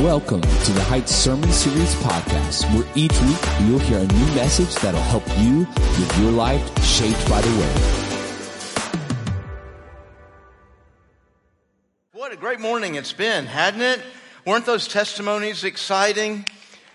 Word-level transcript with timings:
Welcome 0.00 0.42
to 0.42 0.72
the 0.72 0.82
Heights 0.82 1.14
Sermon 1.14 1.50
Series 1.50 1.94
podcast, 1.94 2.70
where 2.74 2.86
each 2.94 3.18
week 3.22 3.38
you'll 3.62 3.78
hear 3.78 3.96
a 3.96 4.06
new 4.06 4.26
message 4.34 4.74
that'll 4.74 5.00
help 5.00 5.26
you 5.38 5.60
live 5.60 6.18
your 6.20 6.32
life 6.32 6.84
shaped 6.84 7.26
by 7.30 7.40
the 7.40 7.48
Word. 7.56 7.80
What 12.12 12.30
a 12.30 12.36
great 12.36 12.60
morning 12.60 12.96
it's 12.96 13.14
been, 13.14 13.46
hadn't 13.46 13.80
it? 13.80 14.02
Weren't 14.44 14.66
those 14.66 14.86
testimonies 14.86 15.64
exciting? 15.64 16.44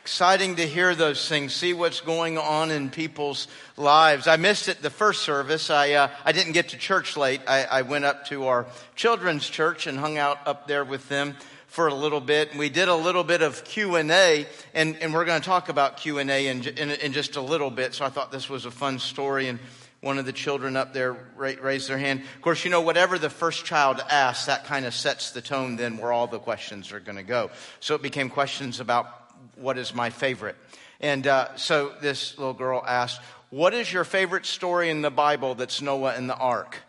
Exciting 0.04 0.58
to 0.58 0.68
hear 0.68 0.94
those 0.94 1.28
things, 1.28 1.56
see 1.56 1.74
what's 1.74 2.02
going 2.02 2.38
on 2.38 2.70
in 2.70 2.92
people's 2.92 3.48
lives. 3.78 4.28
I 4.28 4.36
missed 4.36 4.68
it 4.68 4.84
the 4.84 4.92
first 4.92 5.24
service. 5.24 5.72
I, 5.72 5.94
uh, 5.94 6.10
I 6.24 6.34
didn't 6.34 6.54
get 6.54 6.70
to 6.70 6.78
church 6.78 7.18
late. 7.18 7.42
I, 7.48 7.64
I 7.64 7.82
went 7.82 8.06
up 8.06 8.28
to 8.28 8.46
our 8.46 8.68
children's 8.96 9.50
church 9.50 9.88
and 9.88 9.98
hung 9.98 10.20
out 10.20 10.38
up 10.46 10.68
there 10.68 10.86
with 10.86 11.10
them 11.10 11.36
for 11.72 11.88
a 11.88 11.94
little 11.94 12.20
bit. 12.20 12.50
And 12.50 12.60
we 12.60 12.68
did 12.68 12.90
a 12.90 12.96
little 12.96 13.24
bit 13.24 13.42
of 13.42 13.64
Q&A, 13.64 14.46
and, 14.74 14.98
and 14.98 15.14
we're 15.14 15.24
going 15.24 15.40
to 15.40 15.46
talk 15.46 15.70
about 15.70 15.96
Q&A 15.96 16.48
in, 16.48 16.68
in, 16.68 16.92
in, 16.92 17.14
just 17.14 17.38
a 17.38 17.42
little 17.42 17.72
bit. 17.72 17.94
So 17.94 18.04
I 18.04 18.10
thought 18.10 18.30
this 18.30 18.50
was 18.50 18.66
a 18.66 18.72
fun 18.72 19.00
story, 19.00 19.48
and 19.48 19.58
one 20.02 20.18
of 20.18 20.26
the 20.26 20.34
children 20.34 20.76
up 20.76 20.94
there 20.94 21.16
raised 21.38 21.90
their 21.90 21.98
hand. 21.98 22.24
Of 22.36 22.42
course, 22.42 22.66
you 22.66 22.72
know, 22.72 22.82
whatever 22.82 23.18
the 23.18 23.30
first 23.30 23.64
child 23.64 24.04
asks, 24.10 24.48
that 24.48 24.66
kind 24.66 24.86
of 24.86 24.94
sets 24.94 25.32
the 25.32 25.40
tone 25.40 25.78
then 25.78 25.98
where 25.98 26.12
all 26.12 26.28
the 26.28 26.40
questions 26.40 26.92
are 26.92 27.00
going 27.00 27.16
to 27.16 27.24
go. 27.24 27.52
So 27.80 27.96
it 27.96 28.02
became 28.02 28.30
questions 28.30 28.82
about 28.82 29.08
what 29.56 29.78
is 29.78 29.96
my 29.96 30.10
favorite. 30.10 30.58
And 31.00 31.26
uh, 31.26 31.56
so 31.56 31.94
this 32.02 32.38
little 32.38 32.54
girl 32.54 32.84
asked, 32.86 33.22
what 33.50 33.74
is 33.74 33.94
your 33.94 34.04
favorite 34.04 34.46
story 34.46 34.90
in 34.90 35.02
the 35.02 35.10
Bible 35.10 35.56
that's 35.56 35.82
Noah 35.82 36.16
and 36.16 36.30
the 36.30 36.36
ark? 36.36 36.80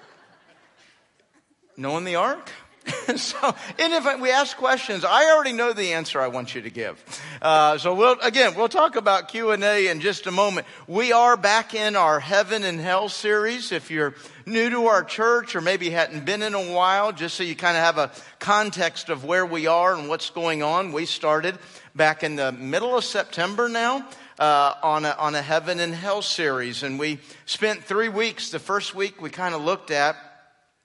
Noah 1.76 1.98
and 1.98 2.06
the 2.06 2.16
ark? 2.16 2.50
so, 3.16 3.54
in 3.78 3.92
if 3.92 4.20
we 4.20 4.30
ask 4.30 4.56
questions, 4.56 5.04
I 5.04 5.30
already 5.30 5.52
know 5.52 5.72
the 5.72 5.92
answer 5.92 6.20
I 6.20 6.28
want 6.28 6.54
you 6.54 6.62
to 6.62 6.70
give. 6.70 7.02
Uh, 7.42 7.76
so 7.76 7.94
we'll, 7.94 8.18
again, 8.20 8.54
we'll 8.54 8.70
talk 8.70 8.96
about 8.96 9.28
Q&A 9.28 9.88
in 9.88 10.00
just 10.00 10.26
a 10.26 10.30
moment. 10.30 10.66
We 10.86 11.12
are 11.12 11.36
back 11.36 11.74
in 11.74 11.94
our 11.94 12.20
Heaven 12.20 12.64
and 12.64 12.80
Hell 12.80 13.10
series. 13.10 13.70
If 13.70 13.90
you're 13.90 14.14
new 14.46 14.70
to 14.70 14.86
our 14.86 15.04
church 15.04 15.54
or 15.54 15.60
maybe 15.60 15.90
hadn't 15.90 16.24
been 16.24 16.42
in 16.42 16.54
a 16.54 16.72
while, 16.72 17.12
just 17.12 17.36
so 17.36 17.42
you 17.42 17.54
kind 17.54 17.76
of 17.76 17.82
have 17.82 17.98
a 17.98 18.10
context 18.38 19.10
of 19.10 19.24
where 19.24 19.44
we 19.44 19.66
are 19.66 19.94
and 19.94 20.08
what's 20.08 20.30
going 20.30 20.62
on, 20.62 20.92
we 20.92 21.04
started 21.04 21.58
back 21.94 22.22
in 22.22 22.36
the 22.36 22.50
middle 22.52 22.96
of 22.96 23.04
September 23.04 23.68
now. 23.68 24.06
Uh, 24.38 24.72
on, 24.82 25.04
a, 25.04 25.10
on 25.18 25.34
a 25.34 25.42
heaven 25.42 25.80
and 25.80 25.94
hell 25.94 26.22
series. 26.22 26.82
And 26.82 26.98
we 26.98 27.18
spent 27.44 27.84
three 27.84 28.08
weeks. 28.08 28.48
The 28.48 28.58
first 28.58 28.94
week 28.94 29.20
we 29.20 29.28
kind 29.28 29.54
of 29.54 29.60
looked 29.60 29.90
at 29.90 30.16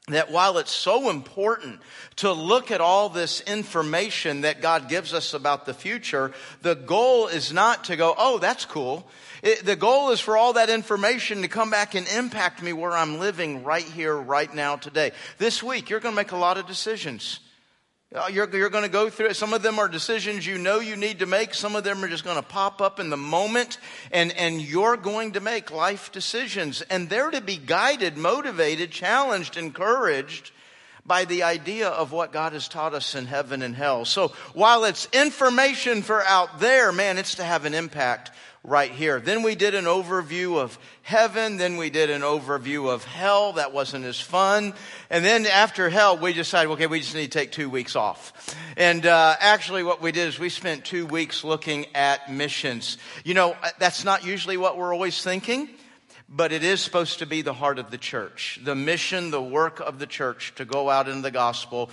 that 0.10 0.32
while 0.32 0.60
it's 0.60 0.72
so 0.72 1.10
important 1.10 1.80
to 2.18 2.32
look 2.32 2.70
at 2.70 2.80
all 2.80 3.10
this 3.10 3.42
information 3.42 4.42
that 4.42 4.62
God 4.62 4.88
gives 4.88 5.16
us 5.16 5.34
about 5.34 5.66
the 5.66 5.74
future, 5.74 6.32
the 6.62 6.76
goal 6.76 7.28
is 7.28 7.52
not 7.52 7.86
to 7.86 7.96
go, 7.96 8.14
oh, 8.16 8.38
that's 8.38 8.66
cool. 8.66 9.08
It, 9.42 9.66
the 9.66 9.76
goal 9.76 10.12
is 10.12 10.20
for 10.20 10.38
all 10.38 10.54
that 10.54 10.70
information 10.70 11.42
to 11.42 11.48
come 11.48 11.72
back 11.72 11.96
and 11.96 12.08
impact 12.08 12.62
me 12.62 12.72
where 12.72 12.92
I'm 12.92 13.20
living 13.20 13.64
right 13.64 13.84
here, 13.84 14.16
right 14.16 14.54
now, 14.54 14.76
today. 14.76 15.12
This 15.40 15.64
week, 15.64 15.90
you're 15.90 16.00
going 16.00 16.14
to 16.14 16.22
make 16.22 16.34
a 16.34 16.38
lot 16.38 16.60
of 16.60 16.68
decisions. 16.68 17.40
Uh, 18.14 18.28
you're, 18.32 18.50
you're 18.56 18.70
going 18.70 18.84
to 18.84 18.90
go 18.90 19.10
through 19.10 19.28
it. 19.28 19.36
Some 19.36 19.54
of 19.54 19.62
them 19.62 19.80
are 19.80 19.88
decisions 19.88 20.46
you 20.46 20.58
know 20.58 20.80
you 20.80 20.96
need 20.96 21.20
to 21.20 21.26
make. 21.26 21.54
Some 21.54 21.76
of 21.76 21.84
them 21.84 22.04
are 22.04 22.08
just 22.08 22.24
going 22.24 22.38
to 22.38 22.44
pop 22.44 22.80
up 22.80 23.00
in 23.00 23.10
the 23.10 23.18
moment 23.18 23.80
and, 24.12 24.32
and 24.34 24.62
you're 24.62 24.96
going 24.96 25.34
to 25.34 25.40
make 25.40 25.72
life 25.72 26.12
decisions. 26.12 26.82
And 26.84 27.10
they're 27.10 27.32
to 27.32 27.42
be 27.42 27.58
guided, 27.58 28.16
motivated, 28.16 28.92
challenged, 28.92 29.58
encouraged 29.58 30.52
by 31.06 31.26
the 31.26 31.44
idea 31.44 31.88
of 31.90 32.12
what 32.12 32.34
God 32.34 32.54
has 32.54 32.68
taught 32.68 32.94
us 32.94 33.14
in 33.16 33.26
heaven 33.26 33.62
and 33.62 33.76
hell. 33.76 34.06
So 34.06 34.30
while 34.54 34.86
it's 34.86 35.08
information 35.14 36.02
for 36.02 36.24
out 36.24 36.60
there, 36.60 36.92
man, 36.92 37.18
it's 37.18 37.36
to 37.36 37.44
have 37.44 37.66
an 37.66 37.74
impact 37.74 38.32
right 38.64 38.92
here. 38.92 39.20
Then 39.20 39.44
we 39.44 39.54
did 39.54 39.76
an 39.76 39.86
overview 39.86 40.58
of 40.58 40.78
heaven. 41.04 41.58
Then 41.58 41.78
we 41.78 41.92
did 41.92 42.10
an 42.10 42.24
overview 42.24 42.92
of 42.92 43.04
hell. 43.04 43.54
That 43.54 43.74
wasn't 43.74 44.06
as 44.06 44.20
fun. 44.20 44.74
And 45.10 45.24
then 45.24 45.46
after 45.46 45.90
hell, 45.90 46.18
we 46.18 46.34
decided, 46.34 46.72
okay, 46.72 46.88
we 46.88 47.00
just 47.00 47.14
need 47.14 47.32
to 47.32 47.40
take 47.40 47.52
two 47.52 47.70
weeks 47.70 47.96
off. 47.96 48.56
And 48.76 49.06
uh, 49.06 49.36
actually, 49.40 49.84
what 49.84 50.02
we 50.02 50.12
did 50.12 50.28
is 50.28 50.40
we 50.40 50.50
spent 50.50 50.86
two 50.86 51.06
weeks 51.06 51.44
looking 51.44 51.86
at 51.94 52.32
missions. 52.32 52.98
You 53.24 53.36
know, 53.36 53.56
that's 53.78 54.04
not 54.04 54.26
usually 54.26 54.58
what 54.58 54.78
we're 54.78 54.94
always 54.94 55.22
thinking. 55.22 55.70
But 56.28 56.52
it 56.52 56.64
is 56.64 56.82
supposed 56.82 57.20
to 57.20 57.26
be 57.26 57.44
the 57.44 57.54
heart 57.54 57.78
of 57.78 57.92
the 57.92 58.00
church, 58.00 58.60
the 58.64 58.74
mission, 58.74 59.30
the 59.30 59.42
work 59.42 59.80
of 59.80 60.00
the 60.00 60.08
church 60.08 60.54
to 60.56 60.66
go 60.66 60.90
out 60.90 61.08
in 61.08 61.22
the 61.22 61.32
gospel 61.32 61.92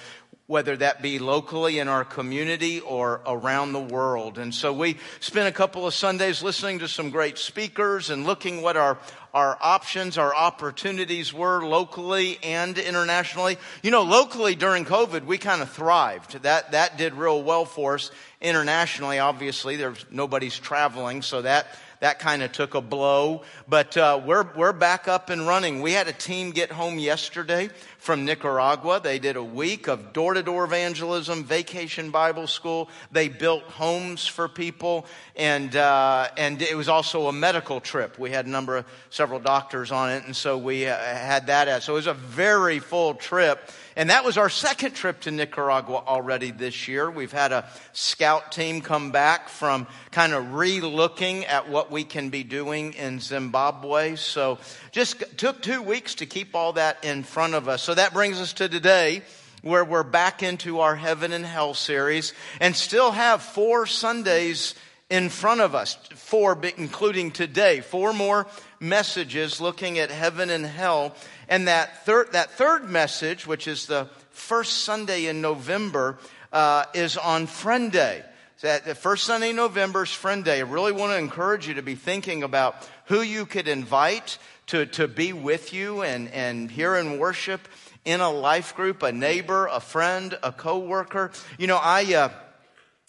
whether 0.52 0.76
that 0.76 1.00
be 1.00 1.18
locally 1.18 1.78
in 1.78 1.88
our 1.88 2.04
community 2.04 2.80
or 2.80 3.22
around 3.24 3.72
the 3.72 3.80
world. 3.80 4.38
And 4.38 4.54
so 4.54 4.70
we 4.70 4.98
spent 5.18 5.48
a 5.48 5.52
couple 5.52 5.86
of 5.86 5.94
Sundays 5.94 6.42
listening 6.42 6.80
to 6.80 6.88
some 6.88 7.08
great 7.08 7.38
speakers 7.38 8.10
and 8.10 8.26
looking 8.26 8.60
what 8.60 8.76
our, 8.76 8.98
our 9.32 9.56
options, 9.62 10.18
our 10.18 10.34
opportunities 10.34 11.32
were 11.32 11.64
locally 11.64 12.38
and 12.42 12.76
internationally. 12.76 13.56
You 13.82 13.92
know, 13.92 14.02
locally 14.02 14.54
during 14.54 14.84
COVID, 14.84 15.24
we 15.24 15.38
kind 15.38 15.62
of 15.62 15.70
thrived. 15.70 16.42
That, 16.42 16.72
that 16.72 16.98
did 16.98 17.14
real 17.14 17.42
well 17.42 17.64
for 17.64 17.94
us. 17.94 18.10
Internationally, 18.40 19.20
obviously, 19.20 19.76
there's 19.76 20.04
nobody's 20.10 20.58
traveling, 20.58 21.22
so 21.22 21.40
that 21.42 21.66
that 22.02 22.18
kind 22.18 22.42
of 22.42 22.50
took 22.50 22.74
a 22.74 22.80
blow. 22.80 23.42
But 23.68 23.96
uh, 23.96 24.20
we're 24.26 24.44
we're 24.56 24.72
back 24.72 25.06
up 25.06 25.30
and 25.30 25.46
running. 25.46 25.82
We 25.82 25.92
had 25.92 26.08
a 26.08 26.12
team 26.12 26.50
get 26.50 26.72
home 26.72 26.98
yesterday 26.98 27.70
from 28.02 28.24
Nicaragua. 28.24 29.00
They 29.00 29.20
did 29.20 29.36
a 29.36 29.44
week 29.44 29.86
of 29.86 30.12
door 30.12 30.34
to 30.34 30.42
door 30.42 30.64
evangelism, 30.64 31.44
vacation 31.44 32.10
Bible 32.10 32.48
school. 32.48 32.88
They 33.12 33.28
built 33.28 33.62
homes 33.62 34.26
for 34.26 34.48
people, 34.48 35.06
and 35.36 35.76
uh, 35.76 36.26
and 36.36 36.60
it 36.60 36.76
was 36.76 36.88
also 36.88 37.28
a 37.28 37.32
medical 37.32 37.80
trip. 37.80 38.18
We 38.18 38.32
had 38.32 38.46
a 38.46 38.50
number 38.50 38.78
of 38.78 38.86
several 39.10 39.38
doctors 39.38 39.92
on 39.92 40.10
it, 40.10 40.24
and 40.24 40.34
so 40.34 40.58
we 40.58 40.88
uh, 40.88 40.96
had 40.96 41.46
that. 41.46 41.68
At, 41.68 41.84
so 41.84 41.92
it 41.92 41.96
was 41.96 42.08
a 42.08 42.14
very 42.14 42.80
full 42.80 43.14
trip. 43.14 43.70
And 43.94 44.08
that 44.08 44.24
was 44.24 44.38
our 44.38 44.48
second 44.48 44.92
trip 44.92 45.20
to 45.20 45.30
Nicaragua 45.30 46.02
already 46.06 46.50
this 46.50 46.88
year. 46.88 47.10
We've 47.10 47.32
had 47.32 47.52
a 47.52 47.68
scout 47.92 48.50
team 48.50 48.80
come 48.80 49.10
back 49.10 49.50
from 49.50 49.86
kind 50.10 50.32
of 50.32 50.54
re-looking 50.54 51.44
at 51.44 51.68
what 51.68 51.90
we 51.90 52.04
can 52.04 52.30
be 52.30 52.42
doing 52.42 52.94
in 52.94 53.20
Zimbabwe. 53.20 54.16
So 54.16 54.58
just 54.92 55.22
took 55.36 55.60
two 55.60 55.82
weeks 55.82 56.14
to 56.16 56.26
keep 56.26 56.54
all 56.54 56.72
that 56.74 57.04
in 57.04 57.22
front 57.22 57.52
of 57.52 57.68
us. 57.68 57.82
So 57.82 57.91
that 57.94 58.12
brings 58.12 58.40
us 58.40 58.52
to 58.54 58.68
today 58.68 59.22
where 59.62 59.84
we're 59.84 60.02
back 60.02 60.42
into 60.42 60.80
our 60.80 60.96
heaven 60.96 61.32
and 61.32 61.46
hell 61.46 61.74
series 61.74 62.32
and 62.60 62.74
still 62.74 63.12
have 63.12 63.42
four 63.42 63.86
Sundays 63.86 64.74
in 65.08 65.28
front 65.28 65.60
of 65.60 65.74
us, 65.74 65.96
four, 66.14 66.58
including 66.78 67.30
today, 67.30 67.80
four 67.80 68.12
more 68.12 68.46
messages 68.80 69.60
looking 69.60 69.98
at 69.98 70.10
heaven 70.10 70.50
and 70.50 70.64
hell. 70.64 71.14
And 71.48 71.68
that 71.68 72.04
third, 72.04 72.32
that 72.32 72.52
third 72.52 72.88
message, 72.88 73.46
which 73.46 73.68
is 73.68 73.86
the 73.86 74.08
first 74.30 74.84
Sunday 74.84 75.26
in 75.26 75.40
November, 75.40 76.18
uh, 76.52 76.84
is 76.94 77.16
on 77.16 77.46
Friend 77.46 77.92
Day. 77.92 78.22
That 78.62 78.84
the 78.84 78.94
first 78.94 79.24
Sunday 79.24 79.50
in 79.50 79.56
November 79.56 80.04
is 80.04 80.12
Friend 80.12 80.44
Day. 80.44 80.58
I 80.58 80.62
really 80.62 80.92
want 80.92 81.12
to 81.12 81.18
encourage 81.18 81.66
you 81.66 81.74
to 81.74 81.82
be 81.82 81.96
thinking 81.96 82.42
about 82.42 82.76
who 83.06 83.20
you 83.20 83.44
could 83.44 83.66
invite 83.66 84.38
to, 84.68 84.86
to 84.86 85.08
be 85.08 85.32
with 85.32 85.74
you 85.74 86.02
and, 86.02 86.28
and 86.28 86.70
hear 86.70 86.94
and 86.94 87.18
worship 87.18 87.68
in 88.04 88.20
a 88.20 88.30
life 88.30 88.74
group, 88.74 89.02
a 89.02 89.12
neighbor, 89.12 89.66
a 89.66 89.80
friend, 89.80 90.36
a 90.42 90.52
coworker. 90.52 91.30
You 91.58 91.66
know, 91.66 91.78
I, 91.80 92.14
uh, 92.14 92.28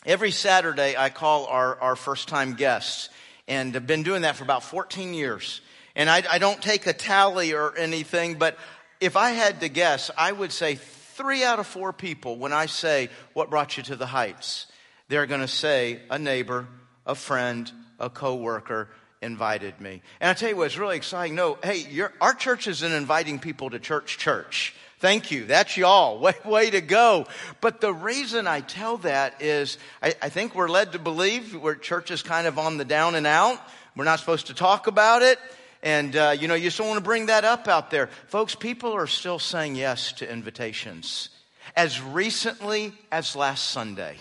every 0.05 0.31
Saturday 0.31 0.95
I 0.97 1.09
call 1.09 1.47
our, 1.47 1.79
our 1.81 1.95
first 1.95 2.27
time 2.27 2.53
guests 2.53 3.09
and 3.47 3.75
I've 3.75 3.87
been 3.87 4.03
doing 4.03 4.21
that 4.21 4.35
for 4.35 4.43
about 4.43 4.63
14 4.63 5.13
years. 5.13 5.61
And 5.95 6.09
I, 6.09 6.23
I 6.29 6.37
don't 6.37 6.61
take 6.61 6.87
a 6.87 6.93
tally 6.93 7.53
or 7.53 7.77
anything, 7.77 8.35
but 8.35 8.57
if 8.99 9.17
I 9.17 9.31
had 9.31 9.59
to 9.61 9.69
guess, 9.69 10.09
I 10.17 10.31
would 10.31 10.51
say 10.51 10.75
three 10.75 11.43
out 11.43 11.59
of 11.59 11.67
four 11.67 11.93
people, 11.93 12.37
when 12.37 12.53
I 12.53 12.67
say, 12.67 13.09
What 13.33 13.49
brought 13.49 13.77
you 13.77 13.83
to 13.83 13.95
the 13.95 14.05
heights? 14.05 14.67
they're 15.09 15.25
going 15.25 15.41
to 15.41 15.47
say, 15.47 15.99
A 16.09 16.17
neighbor, 16.17 16.67
a 17.05 17.15
friend, 17.15 17.71
a 17.99 18.09
coworker 18.09 18.89
invited 19.23 19.79
me. 19.81 20.01
And 20.19 20.29
I 20.29 20.33
tell 20.33 20.49
you 20.49 20.57
what's 20.57 20.77
really 20.77 20.97
exciting. 20.97 21.35
No, 21.35 21.57
hey, 21.63 21.87
our 22.21 22.33
church 22.33 22.67
isn't 22.67 22.91
inviting 22.91 23.39
people 23.39 23.71
to 23.71 23.79
church, 23.79 24.17
church. 24.19 24.75
Thank 24.99 25.31
you. 25.31 25.45
That's 25.45 25.75
y'all. 25.75 26.19
Way, 26.21 26.33
way 26.45 26.69
to 26.69 26.79
go. 26.79 27.25
But 27.59 27.81
the 27.81 27.93
reason 27.93 28.47
I 28.47 28.61
tell 28.61 28.97
that 28.99 29.41
is 29.41 29.77
I, 30.01 30.13
I 30.21 30.29
think 30.29 30.55
we're 30.55 30.69
led 30.69 30.93
to 30.93 30.99
believe 30.99 31.55
where 31.55 31.75
church 31.75 32.11
is 32.11 32.21
kind 32.21 32.47
of 32.47 32.57
on 32.57 32.77
the 32.77 32.85
down 32.85 33.15
and 33.15 33.27
out. 33.27 33.59
We're 33.97 34.05
not 34.05 34.19
supposed 34.19 34.47
to 34.47 34.53
talk 34.53 34.87
about 34.87 35.21
it. 35.21 35.39
And, 35.81 36.15
uh, 36.15 36.35
you 36.39 36.47
know, 36.47 36.53
you 36.53 36.63
just 36.63 36.77
don't 36.77 36.87
want 36.87 36.99
to 36.99 37.03
bring 37.03 37.25
that 37.25 37.43
up 37.43 37.67
out 37.67 37.91
there. 37.91 38.07
Folks, 38.27 38.55
people 38.55 38.93
are 38.93 39.07
still 39.07 39.39
saying 39.39 39.75
yes 39.75 40.13
to 40.13 40.31
invitations. 40.31 41.27
As 41.75 42.01
recently 42.01 42.93
as 43.11 43.35
last 43.35 43.71
Sunday, 43.71 44.15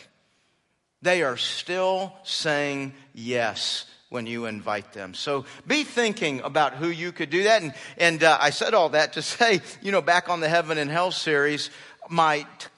they 1.03 1.23
are 1.23 1.37
still 1.37 2.13
saying 2.25 2.95
yes 3.15 3.87
when 4.13 4.27
you 4.27 4.47
invite 4.47 4.93
them. 4.93 5.15
So 5.15 5.45
be 5.67 5.85
thinking 5.85 6.41
about 6.41 6.75
who 6.75 6.89
you 6.89 7.13
could 7.13 7.31
do 7.31 7.45
that. 7.45 7.63
And, 7.63 7.75
and 7.97 8.23
uh, 8.23 8.39
I 8.41 8.51
said 8.51 8.75
all 8.75 8.91
that 8.91 9.15
to 9.15 9.23
say, 9.23 9.61
you 9.81 9.91
know, 9.91 10.03
back 10.03 10.29
on 10.29 10.41
the 10.41 10.49
Heaven 10.49 10.79
and 10.79 10.91
Hell 10.91 11.11
series, 11.11 11.71
my 12.09 12.47
t- 12.59 12.69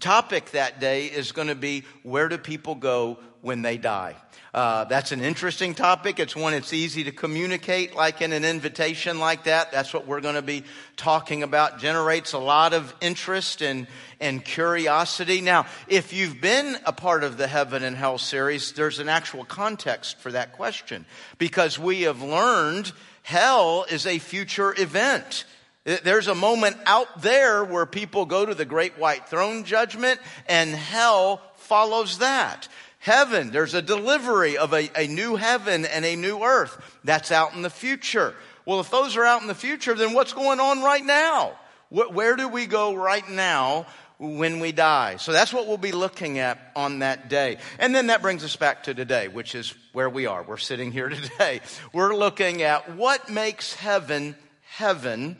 topic 0.00 0.52
that 0.52 0.80
day 0.80 1.06
is 1.06 1.32
going 1.32 1.48
to 1.48 1.54
be 1.54 1.84
where 2.02 2.28
do 2.28 2.38
people 2.38 2.74
go 2.74 3.18
when 3.40 3.62
they 3.62 3.76
die? 3.76 4.14
Uh, 4.56 4.84
that's 4.84 5.12
an 5.12 5.20
interesting 5.20 5.74
topic. 5.74 6.18
It's 6.18 6.34
one 6.34 6.54
it's 6.54 6.72
easy 6.72 7.04
to 7.04 7.12
communicate, 7.12 7.94
like 7.94 8.22
in 8.22 8.32
an 8.32 8.42
invitation 8.42 9.18
like 9.18 9.44
that. 9.44 9.70
That's 9.70 9.92
what 9.92 10.06
we're 10.06 10.22
going 10.22 10.36
to 10.36 10.40
be 10.40 10.64
talking 10.96 11.42
about. 11.42 11.78
Generates 11.78 12.32
a 12.32 12.38
lot 12.38 12.72
of 12.72 12.94
interest 13.02 13.60
and, 13.60 13.86
and 14.18 14.42
curiosity. 14.42 15.42
Now, 15.42 15.66
if 15.88 16.14
you've 16.14 16.40
been 16.40 16.74
a 16.86 16.92
part 16.94 17.22
of 17.22 17.36
the 17.36 17.46
Heaven 17.46 17.82
and 17.82 17.94
Hell 17.94 18.16
series, 18.16 18.72
there's 18.72 18.98
an 18.98 19.10
actual 19.10 19.44
context 19.44 20.20
for 20.20 20.32
that 20.32 20.54
question 20.54 21.04
because 21.36 21.78
we 21.78 22.02
have 22.02 22.22
learned 22.22 22.92
hell 23.24 23.84
is 23.90 24.06
a 24.06 24.18
future 24.18 24.74
event. 24.80 25.44
There's 25.84 26.28
a 26.28 26.34
moment 26.34 26.78
out 26.86 27.20
there 27.20 27.62
where 27.62 27.84
people 27.84 28.24
go 28.24 28.46
to 28.46 28.54
the 28.54 28.64
great 28.64 28.98
white 28.98 29.28
throne 29.28 29.64
judgment 29.64 30.18
and 30.48 30.70
hell 30.70 31.42
follows 31.56 32.18
that. 32.18 32.68
Heaven, 33.06 33.52
there's 33.52 33.74
a 33.74 33.82
delivery 33.82 34.58
of 34.58 34.72
a, 34.72 34.90
a 35.00 35.06
new 35.06 35.36
heaven 35.36 35.84
and 35.84 36.04
a 36.04 36.16
new 36.16 36.42
earth. 36.42 36.76
That's 37.04 37.30
out 37.30 37.54
in 37.54 37.62
the 37.62 37.70
future. 37.70 38.34
Well, 38.64 38.80
if 38.80 38.90
those 38.90 39.16
are 39.16 39.24
out 39.24 39.42
in 39.42 39.46
the 39.46 39.54
future, 39.54 39.94
then 39.94 40.12
what's 40.12 40.32
going 40.32 40.58
on 40.58 40.82
right 40.82 41.04
now? 41.04 41.52
Where, 41.88 42.08
where 42.08 42.34
do 42.34 42.48
we 42.48 42.66
go 42.66 42.96
right 42.96 43.28
now 43.30 43.86
when 44.18 44.58
we 44.58 44.72
die. 44.72 45.18
So 45.18 45.30
that's 45.30 45.52
what 45.52 45.68
we'll 45.68 45.76
be 45.76 45.92
looking 45.92 46.40
at 46.40 46.72
on 46.74 46.98
that 46.98 47.28
day. 47.28 47.58
And 47.78 47.94
then 47.94 48.08
that 48.08 48.22
brings 48.22 48.42
us 48.42 48.56
back 48.56 48.82
to 48.84 48.94
today, 48.94 49.28
which 49.28 49.54
is 49.54 49.72
where 49.92 50.10
we 50.10 50.26
are. 50.26 50.42
We're 50.42 50.56
sitting 50.56 50.90
here 50.90 51.08
today. 51.10 51.60
We're 51.92 52.16
looking 52.16 52.62
at 52.62 52.96
what 52.96 53.30
makes 53.30 53.72
heaven 53.72 54.34
heaven 54.68 55.36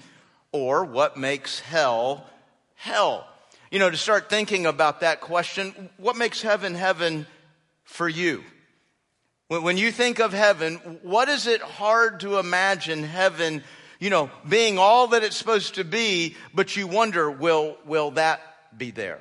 or 0.53 0.85
what 0.85 1.17
makes 1.17 1.59
hell 1.59 2.29
hell. 2.77 3.27
You 3.73 3.81
know, 3.81 3.91
to 3.91 3.97
start 3.97 4.31
thinking 4.31 4.67
about 4.67 5.01
that 5.01 5.21
question, 5.21 5.91
what 5.97 6.17
makes 6.17 6.43
heaven 6.43 6.77
heaven 6.77 7.27
for 7.87 8.09
you? 8.09 8.45
When 9.49 9.77
you 9.77 9.93
think 9.93 10.19
of 10.19 10.33
heaven, 10.33 10.77
what 11.03 11.29
is 11.29 11.47
it 11.47 11.63
hard 11.63 12.21
to 12.21 12.39
imagine 12.39 13.05
heaven, 13.05 13.63
you 14.01 14.11
know, 14.11 14.29
being 14.47 14.77
all 14.77 15.09
that 15.09 15.23
it's 15.23 15.37
supposed 15.37 15.77
to 15.77 15.85
be, 15.85 16.35
but 16.53 16.77
you 16.77 16.89
wonder, 16.89 17.31
will, 17.31 17.79
will 17.87 18.11
that 18.13 18.41
be 18.77 18.91
there? 18.91 19.21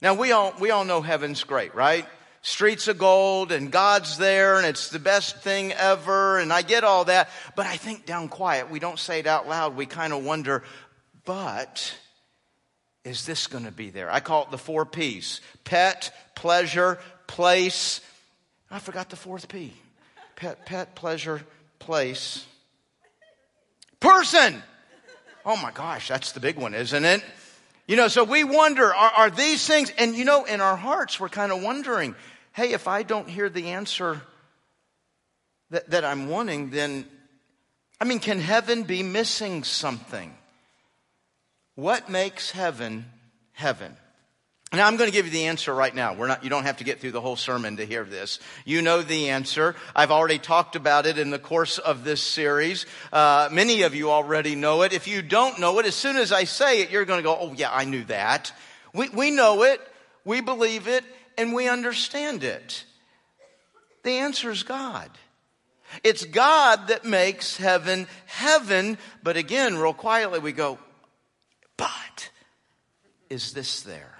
Now 0.00 0.14
we 0.14 0.30
all, 0.30 0.54
we 0.60 0.70
all 0.70 0.84
know 0.84 1.02
heaven's 1.02 1.42
great, 1.42 1.74
right? 1.74 2.06
Streets 2.42 2.86
of 2.86 2.98
gold 2.98 3.50
and 3.50 3.72
God's 3.72 4.18
there 4.18 4.56
and 4.56 4.66
it's 4.66 4.90
the 4.90 5.00
best 5.00 5.42
thing 5.42 5.72
ever 5.72 6.38
and 6.38 6.52
I 6.52 6.62
get 6.62 6.84
all 6.84 7.06
that, 7.06 7.28
but 7.56 7.66
I 7.66 7.76
think 7.76 8.06
down 8.06 8.28
quiet, 8.28 8.70
we 8.70 8.78
don't 8.78 9.00
say 9.00 9.18
it 9.18 9.26
out 9.26 9.48
loud, 9.48 9.74
we 9.74 9.86
kind 9.86 10.12
of 10.12 10.24
wonder, 10.24 10.62
but 11.24 11.92
is 13.04 13.26
this 13.26 13.48
going 13.48 13.64
to 13.64 13.72
be 13.72 13.90
there? 13.90 14.12
I 14.12 14.20
call 14.20 14.44
it 14.44 14.50
the 14.52 14.58
four 14.58 14.84
P's. 14.84 15.40
Pet, 15.64 16.12
pleasure, 16.36 17.00
place. 17.26 18.00
I 18.70 18.78
forgot 18.78 19.10
the 19.10 19.16
fourth 19.16 19.48
P. 19.48 19.72
Pet, 20.36 20.66
pet, 20.66 20.94
pleasure, 20.94 21.42
place. 21.78 22.44
Person! 24.00 24.62
Oh 25.44 25.56
my 25.56 25.70
gosh, 25.70 26.08
that's 26.08 26.32
the 26.32 26.40
big 26.40 26.56
one, 26.56 26.74
isn't 26.74 27.04
it? 27.04 27.24
You 27.86 27.96
know, 27.96 28.08
so 28.08 28.24
we 28.24 28.42
wonder, 28.42 28.92
are, 28.92 29.10
are 29.12 29.30
these 29.30 29.66
things, 29.66 29.92
and 29.96 30.14
you 30.14 30.24
know, 30.24 30.44
in 30.44 30.60
our 30.60 30.76
hearts, 30.76 31.20
we're 31.20 31.28
kind 31.28 31.52
of 31.52 31.62
wondering, 31.62 32.16
hey, 32.52 32.72
if 32.72 32.88
I 32.88 33.04
don't 33.04 33.28
hear 33.28 33.48
the 33.48 33.68
answer 33.68 34.20
that, 35.70 35.90
that 35.90 36.04
I'm 36.04 36.28
wanting, 36.28 36.70
then, 36.70 37.06
I 38.00 38.04
mean, 38.04 38.18
can 38.18 38.40
heaven 38.40 38.82
be 38.82 39.04
missing 39.04 39.62
something? 39.62 40.36
What 41.76 42.08
makes 42.08 42.50
heaven 42.50 43.06
heaven? 43.52 43.96
Now 44.72 44.88
I'm 44.88 44.96
going 44.96 45.08
to 45.08 45.14
give 45.14 45.26
you 45.26 45.32
the 45.32 45.46
answer 45.46 45.72
right 45.72 45.94
now. 45.94 46.14
We're 46.14 46.26
not, 46.26 46.42
you 46.42 46.50
don't 46.50 46.64
have 46.64 46.78
to 46.78 46.84
get 46.84 47.00
through 47.00 47.12
the 47.12 47.20
whole 47.20 47.36
sermon 47.36 47.76
to 47.76 47.86
hear 47.86 48.02
this. 48.02 48.40
You 48.64 48.82
know 48.82 49.00
the 49.00 49.30
answer. 49.30 49.76
I've 49.94 50.10
already 50.10 50.38
talked 50.38 50.74
about 50.74 51.06
it 51.06 51.18
in 51.18 51.30
the 51.30 51.38
course 51.38 51.78
of 51.78 52.02
this 52.02 52.20
series. 52.20 52.84
Uh, 53.12 53.48
many 53.52 53.82
of 53.82 53.94
you 53.94 54.10
already 54.10 54.56
know 54.56 54.82
it. 54.82 54.92
If 54.92 55.06
you 55.06 55.22
don't 55.22 55.60
know 55.60 55.78
it, 55.78 55.86
as 55.86 55.94
soon 55.94 56.16
as 56.16 56.32
I 56.32 56.44
say 56.44 56.82
it, 56.82 56.90
you're 56.90 57.04
going 57.04 57.20
to 57.20 57.22
go, 57.22 57.36
oh 57.38 57.52
yeah, 57.54 57.70
I 57.72 57.84
knew 57.84 58.04
that. 58.04 58.52
We, 58.92 59.08
we 59.10 59.30
know 59.30 59.62
it, 59.62 59.80
we 60.24 60.40
believe 60.40 60.88
it, 60.88 61.04
and 61.38 61.52
we 61.52 61.68
understand 61.68 62.42
it. 62.42 62.84
The 64.02 64.18
answer 64.18 64.50
is 64.50 64.64
God. 64.64 65.10
It's 66.02 66.24
God 66.24 66.88
that 66.88 67.04
makes 67.04 67.56
heaven 67.56 68.08
heaven. 68.26 68.98
But 69.22 69.36
again, 69.36 69.76
real 69.76 69.94
quietly, 69.94 70.40
we 70.40 70.50
go, 70.50 70.78
but 71.76 72.30
is 73.30 73.52
this 73.52 73.82
there? 73.82 74.15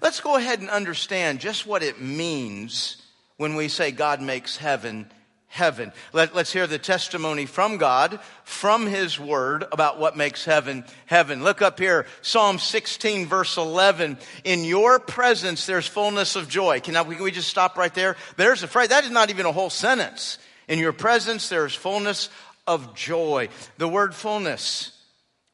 Let's 0.00 0.20
go 0.20 0.36
ahead 0.36 0.60
and 0.60 0.70
understand 0.70 1.40
just 1.40 1.66
what 1.66 1.82
it 1.82 2.00
means 2.00 3.02
when 3.36 3.54
we 3.54 3.68
say 3.68 3.90
God 3.90 4.20
makes 4.20 4.56
heaven 4.56 5.10
heaven. 5.54 5.92
Let, 6.12 6.34
us 6.34 6.52
hear 6.52 6.66
the 6.66 6.80
testimony 6.80 7.46
from 7.46 7.76
God, 7.76 8.18
from 8.42 8.86
His 8.86 9.20
Word 9.20 9.64
about 9.70 10.00
what 10.00 10.16
makes 10.16 10.44
heaven 10.44 10.84
heaven. 11.06 11.44
Look 11.44 11.62
up 11.62 11.78
here, 11.78 12.06
Psalm 12.22 12.58
16 12.58 13.26
verse 13.26 13.56
11. 13.56 14.18
In 14.42 14.64
your 14.64 14.98
presence 14.98 15.64
there's 15.64 15.86
fullness 15.86 16.34
of 16.34 16.48
joy. 16.48 16.80
Can, 16.80 16.96
I, 16.96 17.04
can 17.04 17.22
we 17.22 17.30
just 17.30 17.48
stop 17.48 17.78
right 17.78 17.94
there? 17.94 18.16
There's 18.36 18.64
a 18.64 18.68
phrase, 18.68 18.88
that 18.88 19.04
is 19.04 19.10
not 19.10 19.30
even 19.30 19.46
a 19.46 19.52
whole 19.52 19.70
sentence. 19.70 20.38
In 20.66 20.80
your 20.80 20.92
presence 20.92 21.48
there's 21.48 21.74
fullness 21.74 22.30
of 22.66 22.96
joy. 22.96 23.48
The 23.78 23.88
word 23.88 24.12
fullness. 24.12 24.90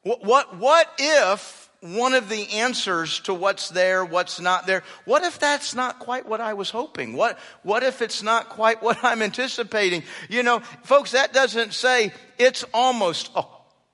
What, 0.01 0.25
what, 0.25 0.57
what 0.57 0.91
if 0.97 1.60
one 1.81 2.13
of 2.13 2.29
the 2.29 2.47
answers 2.53 3.19
to 3.21 3.33
what's 3.33 3.69
there, 3.69 4.05
what's 4.05 4.39
not 4.39 4.67
there. 4.67 4.83
What 5.05 5.23
if 5.23 5.39
that's 5.39 5.73
not 5.73 5.99
quite 5.99 6.27
what 6.27 6.39
I 6.39 6.53
was 6.53 6.69
hoping? 6.69 7.13
What, 7.13 7.39
what 7.63 7.83
if 7.83 8.03
it's 8.03 8.21
not 8.21 8.49
quite 8.49 8.83
what 8.83 8.99
I'm 9.03 9.21
anticipating? 9.21 10.03
You 10.29 10.43
know, 10.43 10.59
folks, 10.83 11.11
that 11.11 11.33
doesn't 11.33 11.73
say 11.73 12.13
it's 12.37 12.63
almost 12.73 13.31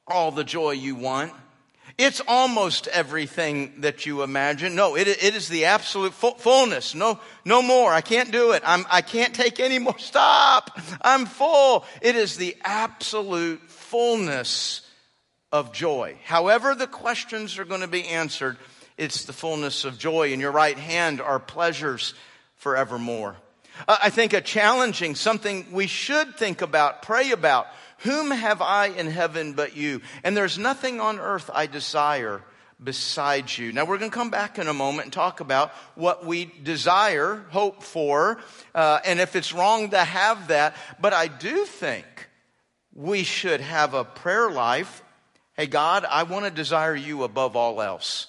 all 0.06 0.32
the 0.32 0.44
joy 0.44 0.72
you 0.72 0.96
want. 0.96 1.34
It's 1.98 2.22
almost 2.28 2.88
everything 2.90 3.82
that 3.82 4.06
you 4.06 4.22
imagine. 4.22 4.76
No, 4.76 4.96
it, 4.96 5.08
it 5.08 5.36
is 5.36 5.48
the 5.48 5.66
absolute 5.66 6.14
fullness. 6.14 6.94
No, 6.94 7.20
no 7.44 7.64
more. 7.64 7.92
I 7.92 8.02
can't 8.02 8.32
do 8.32 8.52
it. 8.52 8.62
I'm, 8.64 8.86
I 8.92 9.02
can't 9.02 9.34
take 9.34 9.60
any 9.60 9.80
more. 9.80 9.98
Stop. 9.98 10.80
I'm 11.02 11.26
full. 11.26 11.86
It 12.04 12.16
is 12.16 12.38
the 12.38 12.56
absolute 12.64 13.62
fullness 13.68 14.87
of 15.58 15.74
joy. 15.74 16.16
However, 16.24 16.76
the 16.76 16.88
questions 16.88 17.58
are 17.58 17.66
going 17.66 17.82
to 17.82 17.88
be 17.88 18.06
answered, 18.06 18.58
it's 18.96 19.26
the 19.26 19.34
fullness 19.34 19.86
of 19.86 19.98
joy. 19.98 20.32
In 20.32 20.40
your 20.40 20.52
right 20.52 20.78
hand 20.78 21.20
are 21.20 21.40
pleasures 21.40 22.14
forevermore. 22.56 23.36
I 23.88 24.10
think 24.10 24.34
a 24.34 24.42
challenging, 24.42 25.16
something 25.16 25.68
we 25.72 25.88
should 25.88 26.36
think 26.36 26.62
about, 26.62 27.02
pray 27.02 27.32
about. 27.32 27.68
Whom 28.00 28.32
have 28.32 28.62
I 28.62 28.88
in 28.88 29.08
heaven 29.08 29.54
but 29.54 29.76
you? 29.76 30.02
And 30.24 30.38
there's 30.38 30.58
nothing 30.58 31.00
on 31.02 31.20
earth 31.20 31.50
I 31.54 31.66
desire 31.66 32.42
besides 32.84 33.58
you. 33.58 33.72
Now 33.72 33.86
we're 33.86 33.98
going 33.98 34.12
to 34.12 34.16
come 34.16 34.30
back 34.30 34.60
in 34.60 34.68
a 34.68 34.74
moment 34.74 35.06
and 35.06 35.14
talk 35.14 35.40
about 35.40 35.72
what 35.96 36.26
we 36.26 36.46
desire, 36.64 37.44
hope 37.50 37.82
for, 37.82 38.40
uh, 38.76 39.00
and 39.04 39.20
if 39.20 39.36
it's 39.36 39.52
wrong 39.52 39.90
to 39.90 40.04
have 40.04 40.50
that. 40.50 40.76
But 41.00 41.14
I 41.14 41.28
do 41.28 41.66
think 41.66 42.06
we 42.94 43.24
should 43.24 43.62
have 43.62 43.96
a 43.96 44.04
prayer 44.04 44.50
life 44.52 45.02
Hey, 45.58 45.66
God, 45.66 46.06
I 46.06 46.22
want 46.22 46.46
to 46.46 46.52
desire 46.52 46.96
you 46.96 47.24
above 47.24 47.56
all 47.56 47.82
else. 47.82 48.28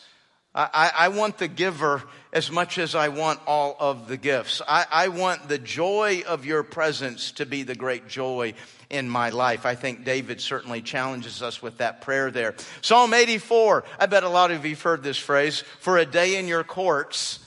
I, 0.55 0.91
I, 0.97 1.09
want 1.09 1.37
the 1.37 1.47
giver 1.47 2.03
as 2.33 2.51
much 2.51 2.79
as 2.79 2.95
I 2.95 3.09
want 3.09 3.39
all 3.47 3.77
of 3.79 4.09
the 4.09 4.17
gifts. 4.17 4.63
I, 4.67 4.87
I 4.91 5.09
want 5.09 5.47
the 5.47 5.59
joy 5.59 6.23
of 6.27 6.47
your 6.47 6.63
presence 6.63 7.33
to 7.33 7.45
be 7.45 7.65
the 7.65 7.75
great 7.75 8.09
joy 8.09 8.55
in 8.89 9.11
my 9.11 9.29
life. 9.29 9.67
I 9.67 9.75
think 9.75 10.07
David 10.07 10.41
certainly 10.41 10.81
challenges 10.81 11.43
us 11.43 11.61
with 11.61 11.79
that 11.79 12.01
prayer 12.01 12.31
there. 12.31 12.55
Psalm 12.81 13.13
84, 13.13 13.85
I 14.01 14.07
bet 14.07 14.25
a 14.25 14.29
lot 14.29 14.51
of 14.51 14.65
you 14.65 14.71
have 14.71 14.83
heard 14.83 15.03
this 15.03 15.19
phrase, 15.19 15.63
for 15.81 15.99
a 15.99 16.07
day 16.07 16.37
in 16.37 16.49
your 16.49 16.65
courts 16.65 17.41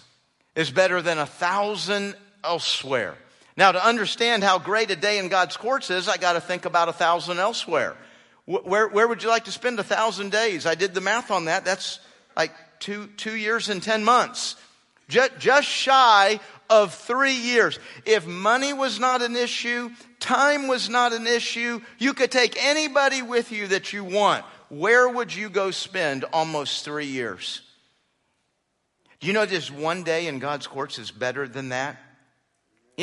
is 0.56 0.70
better 0.70 1.02
than 1.02 1.18
a 1.18 1.26
thousand 1.26 2.16
elsewhere. 2.44 3.16
Now, 3.58 3.72
to 3.72 3.84
understand 3.84 4.44
how 4.44 4.60
great 4.60 4.92
a 4.92 4.96
day 4.96 5.18
in 5.18 5.28
God's 5.28 5.58
courts 5.58 5.90
is, 5.90 6.08
I 6.08 6.18
got 6.18 6.34
to 6.34 6.42
think 6.42 6.66
about 6.66 6.88
a 6.88 6.94
thousand 6.94 7.40
elsewhere. 7.40 7.98
Where, 8.46 8.88
where 8.88 9.08
would 9.08 9.24
you 9.24 9.30
like 9.30 9.46
to 9.46 9.52
spend 9.52 9.80
a 9.80 9.84
thousand 9.84 10.32
days? 10.32 10.66
I 10.66 10.76
did 10.76 10.94
the 10.94 11.02
math 11.02 11.32
on 11.32 11.46
that. 11.46 11.64
That's 11.64 12.00
like 12.36 12.54
two, 12.80 13.08
two 13.18 13.36
years 13.36 13.70
and 13.70 13.82
10 13.82 14.04
months. 14.04 14.56
Just, 15.08 15.38
just 15.40 15.68
shy 15.68 16.40
of 16.70 16.94
three 16.94 17.36
years. 17.36 17.80
If 18.06 18.26
money 18.26 18.74
was 18.74 19.00
not 19.00 19.22
an 19.22 19.36
issue, 19.36 19.92
time 20.20 20.68
was 20.68 20.90
not 20.90 21.14
an 21.14 21.28
issue, 21.28 21.82
you 22.00 22.14
could 22.14 22.32
take 22.32 22.62
anybody 22.64 23.22
with 23.22 23.52
you 23.52 23.68
that 23.68 23.94
you 23.94 24.04
want. 24.04 24.46
Where 24.70 25.08
would 25.08 25.36
you 25.36 25.50
go 25.50 25.72
spend 25.72 26.24
almost 26.32 26.86
three 26.86 27.08
years? 27.08 27.62
Do 29.20 29.28
you 29.28 29.34
know 29.34 29.46
just 29.46 29.70
one 29.70 30.04
day 30.04 30.28
in 30.28 30.40
God's 30.40 30.66
courts 30.66 30.98
is 30.98 31.12
better 31.12 31.48
than 31.48 31.70
that? 31.70 31.98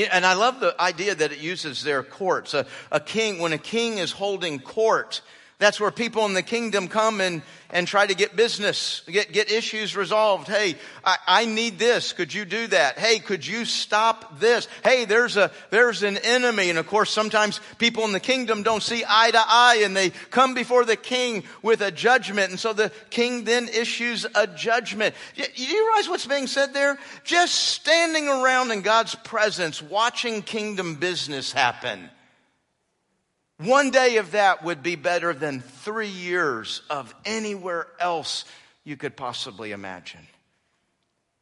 And 0.07 0.25
I 0.25 0.35
love 0.35 0.61
the 0.61 0.81
idea 0.81 1.15
that 1.15 1.33
it 1.33 1.39
uses 1.39 1.83
their 1.83 2.03
courts. 2.03 2.55
A, 2.55 2.67
a, 2.91 3.01
king, 3.01 3.39
when 3.39 3.53
a 3.53 3.59
king 3.59 3.99
is 3.99 4.13
holding 4.13 4.61
court, 4.61 5.21
That's 5.59 5.81
where 5.81 5.91
people 5.91 6.25
in 6.27 6.35
the 6.35 6.43
kingdom 6.43 6.87
come 6.87 7.21
and, 7.21 7.43
and 7.71 7.89
try 7.89 8.07
to 8.07 8.15
get 8.15 8.37
business, 8.37 9.03
get, 9.09 9.33
get 9.33 9.51
issues 9.51 9.97
resolved. 9.97 10.47
Hey, 10.47 10.77
I, 11.05 11.17
I 11.27 11.45
need 11.47 11.81
this. 11.81 12.13
Could 12.13 12.33
you 12.33 12.45
do 12.45 12.69
that? 12.69 12.97
Hey, 12.97 13.19
could 13.19 13.45
you 13.45 13.65
stop 13.65 14.39
this? 14.39 14.69
Hey, 14.85 15.05
there's 15.05 15.37
a, 15.37 15.51
there's 15.71 16.05
an 16.05 16.17
enemy. 16.19 16.71
And 16.71 16.79
of 16.79 16.87
course, 16.87 17.11
sometimes 17.11 17.61
people 17.79 18.05
in 18.05 18.13
the 18.13 18.21
kingdom 18.21 18.63
don't 18.63 18.85
see 18.85 19.03
eye 19.09 19.33
to 19.33 19.43
eye 19.45 19.81
and 19.83 19.97
they 19.97 20.11
come 20.11 20.55
before 20.55 20.85
the 20.85 20.95
king 20.95 21.43
with 21.61 21.81
a 21.81 21.91
judgment. 21.91 22.51
And 22.51 22.61
so 22.61 22.73
the 22.73 22.93
king 23.11 23.43
then 23.43 23.67
issues 23.67 24.27
a 24.37 24.47
judgment. 24.47 25.17
You, 25.35 25.45
you 25.57 25.87
realize 25.89 26.09
what's 26.09 26.27
being 26.27 26.47
said 26.47 26.73
there? 26.73 26.97
Just 27.25 27.57
standing 27.57 28.29
around 28.29 28.71
in 28.71 28.83
God's 28.83 29.17
presence, 29.17 29.83
watching 29.83 30.43
kingdom 30.43 30.95
business 30.95 31.51
happen 31.51 32.11
one 33.59 33.91
day 33.91 34.19
of 34.19 34.33
that 34.33 34.65
would 34.65 34.83
be 34.83 34.97
better 34.97 35.35
than 35.35 35.61
three 35.61 36.09
years 36.09 36.83
of 36.89 37.15
anywhere 37.25 37.89
else 37.99 38.45
you 38.85 38.97
could 38.97 39.17
possibly 39.17 39.73
imagine. 39.73 40.27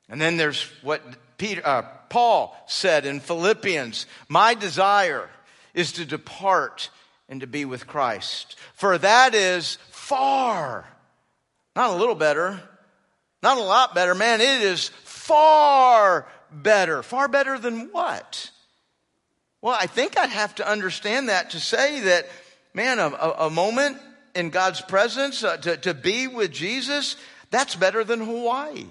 And 0.08 0.20
then 0.20 0.36
there's 0.36 0.62
what 0.82 1.02
Peter, 1.38 1.62
uh, 1.64 1.82
Paul 2.08 2.56
said 2.66 3.06
in 3.06 3.20
Philippians 3.20 4.06
My 4.28 4.54
desire 4.54 5.28
is 5.74 5.92
to 5.92 6.04
depart 6.04 6.90
and 7.28 7.40
to 7.40 7.46
be 7.46 7.64
with 7.64 7.86
Christ. 7.86 8.56
For 8.74 8.96
that 8.98 9.34
is 9.34 9.76
far, 9.90 10.86
not 11.74 11.90
a 11.90 11.96
little 11.96 12.14
better, 12.14 12.60
not 13.42 13.58
a 13.58 13.62
lot 13.62 13.94
better, 13.94 14.14
man, 14.14 14.40
it 14.40 14.62
is 14.62 14.88
far 15.04 16.26
better. 16.50 17.02
Far 17.02 17.28
better 17.28 17.58
than 17.58 17.90
what? 17.92 18.50
Well, 19.62 19.76
I 19.78 19.86
think 19.86 20.18
I'd 20.18 20.30
have 20.30 20.54
to 20.56 20.68
understand 20.68 21.28
that 21.28 21.50
to 21.50 21.60
say 21.60 22.00
that, 22.00 22.28
man, 22.74 22.98
a, 22.98 23.08
a 23.10 23.50
moment 23.50 23.98
in 24.34 24.50
God's 24.50 24.80
presence, 24.82 25.42
uh, 25.42 25.56
to, 25.58 25.76
to 25.78 25.94
be 25.94 26.26
with 26.26 26.52
Jesus, 26.52 27.16
that's 27.50 27.74
better 27.74 28.04
than 28.04 28.20
Hawaii. 28.20 28.86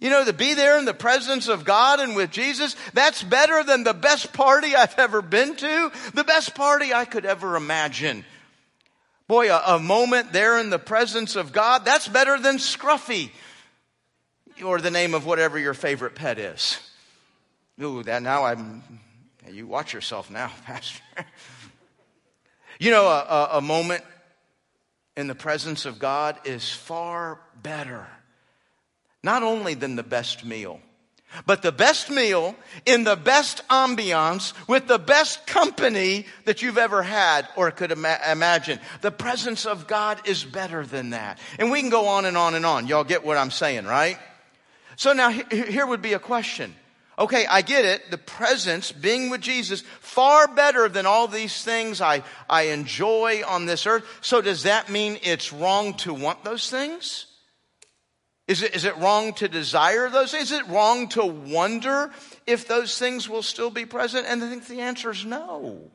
You 0.00 0.10
know, 0.10 0.24
to 0.24 0.32
be 0.32 0.54
there 0.54 0.78
in 0.78 0.84
the 0.84 0.94
presence 0.94 1.48
of 1.48 1.64
God 1.64 2.00
and 2.00 2.16
with 2.16 2.30
Jesus, 2.30 2.76
that's 2.92 3.22
better 3.22 3.62
than 3.62 3.84
the 3.84 3.94
best 3.94 4.32
party 4.32 4.74
I've 4.74 4.98
ever 4.98 5.22
been 5.22 5.54
to, 5.56 5.92
the 6.14 6.24
best 6.24 6.54
party 6.54 6.92
I 6.92 7.04
could 7.04 7.24
ever 7.24 7.56
imagine. 7.56 8.24
Boy, 9.28 9.50
a, 9.50 9.76
a 9.76 9.78
moment 9.78 10.32
there 10.32 10.58
in 10.58 10.70
the 10.70 10.78
presence 10.78 11.36
of 11.36 11.52
God, 11.52 11.84
that's 11.84 12.08
better 12.08 12.38
than 12.38 12.56
Scruffy, 12.56 13.30
or 14.62 14.80
the 14.80 14.90
name 14.90 15.14
of 15.14 15.24
whatever 15.24 15.58
your 15.58 15.74
favorite 15.74 16.14
pet 16.14 16.38
is. 16.38 16.78
Ooh, 17.82 18.04
that 18.04 18.22
now 18.22 18.44
I'm, 18.44 18.82
you 19.50 19.66
watch 19.66 19.92
yourself 19.92 20.30
now, 20.30 20.52
Pastor. 20.64 21.02
you 22.78 22.90
know, 22.90 23.06
a, 23.06 23.48
a, 23.54 23.60
moment 23.60 24.04
in 25.16 25.26
the 25.26 25.34
presence 25.34 25.84
of 25.84 25.98
God 25.98 26.38
is 26.44 26.70
far 26.70 27.40
better, 27.60 28.06
not 29.24 29.42
only 29.42 29.74
than 29.74 29.96
the 29.96 30.04
best 30.04 30.44
meal, 30.44 30.80
but 31.46 31.62
the 31.62 31.72
best 31.72 32.10
meal 32.10 32.54
in 32.86 33.02
the 33.02 33.16
best 33.16 33.66
ambiance 33.66 34.52
with 34.68 34.86
the 34.86 35.00
best 35.00 35.44
company 35.48 36.26
that 36.44 36.62
you've 36.62 36.78
ever 36.78 37.02
had 37.02 37.48
or 37.56 37.72
could 37.72 37.90
ima- 37.90 38.20
imagine. 38.30 38.78
The 39.00 39.10
presence 39.10 39.66
of 39.66 39.88
God 39.88 40.28
is 40.28 40.44
better 40.44 40.86
than 40.86 41.10
that. 41.10 41.40
And 41.58 41.72
we 41.72 41.80
can 41.80 41.90
go 41.90 42.06
on 42.06 42.24
and 42.24 42.36
on 42.36 42.54
and 42.54 42.64
on. 42.64 42.86
Y'all 42.86 43.02
get 43.02 43.24
what 43.24 43.36
I'm 43.36 43.50
saying, 43.50 43.84
right? 43.84 44.16
So 44.94 45.12
now 45.12 45.30
here 45.30 45.86
would 45.86 46.02
be 46.02 46.12
a 46.12 46.20
question. 46.20 46.72
Okay, 47.18 47.46
I 47.46 47.62
get 47.62 47.84
it. 47.84 48.10
The 48.10 48.18
presence, 48.18 48.90
being 48.90 49.30
with 49.30 49.40
Jesus, 49.40 49.82
far 50.00 50.48
better 50.48 50.88
than 50.88 51.06
all 51.06 51.28
these 51.28 51.62
things 51.62 52.00
I, 52.00 52.22
I 52.50 52.62
enjoy 52.64 53.42
on 53.46 53.66
this 53.66 53.86
earth. 53.86 54.04
So 54.20 54.40
does 54.40 54.64
that 54.64 54.90
mean 54.90 55.18
it's 55.22 55.52
wrong 55.52 55.94
to 55.98 56.12
want 56.12 56.42
those 56.42 56.70
things? 56.70 57.26
Is 58.46 58.62
it, 58.62 58.74
is 58.74 58.84
it 58.84 58.96
wrong 58.98 59.32
to 59.34 59.48
desire 59.48 60.10
those 60.10 60.32
things? 60.32 60.50
Is 60.50 60.60
it 60.60 60.68
wrong 60.68 61.08
to 61.10 61.24
wonder 61.24 62.10
if 62.46 62.68
those 62.68 62.98
things 62.98 63.28
will 63.28 63.42
still 63.42 63.70
be 63.70 63.86
present? 63.86 64.26
And 64.28 64.42
I 64.42 64.50
think 64.50 64.66
the 64.66 64.80
answer 64.80 65.10
is 65.10 65.24
no. 65.24 65.90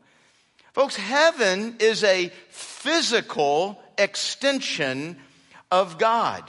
Folks, 0.74 0.96
heaven 0.96 1.76
is 1.80 2.04
a 2.04 2.32
physical 2.50 3.82
extension 3.98 5.18
of 5.70 5.98
God, 5.98 6.44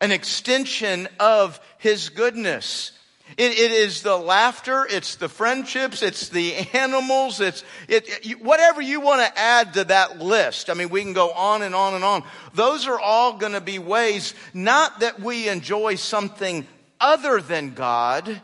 an 0.00 0.12
extension 0.12 1.08
of 1.20 1.60
His 1.78 2.08
goodness. 2.08 2.92
It, 3.38 3.52
it 3.52 3.72
is 3.72 4.02
the 4.02 4.16
laughter, 4.16 4.86
it's 4.88 5.16
the 5.16 5.30
friendships, 5.30 6.02
it's 6.02 6.28
the 6.28 6.54
animals, 6.74 7.40
it's 7.40 7.64
it, 7.88 8.06
it, 8.24 8.42
whatever 8.42 8.82
you 8.82 9.00
want 9.00 9.22
to 9.22 9.38
add 9.38 9.74
to 9.74 9.84
that 9.84 10.20
list. 10.20 10.68
I 10.68 10.74
mean, 10.74 10.90
we 10.90 11.02
can 11.02 11.14
go 11.14 11.30
on 11.30 11.62
and 11.62 11.74
on 11.74 11.94
and 11.94 12.04
on. 12.04 12.22
Those 12.52 12.86
are 12.86 13.00
all 13.00 13.38
going 13.38 13.54
to 13.54 13.62
be 13.62 13.78
ways, 13.78 14.34
not 14.52 15.00
that 15.00 15.20
we 15.20 15.48
enjoy 15.48 15.94
something 15.94 16.66
other 17.00 17.40
than 17.40 17.72
God. 17.74 18.42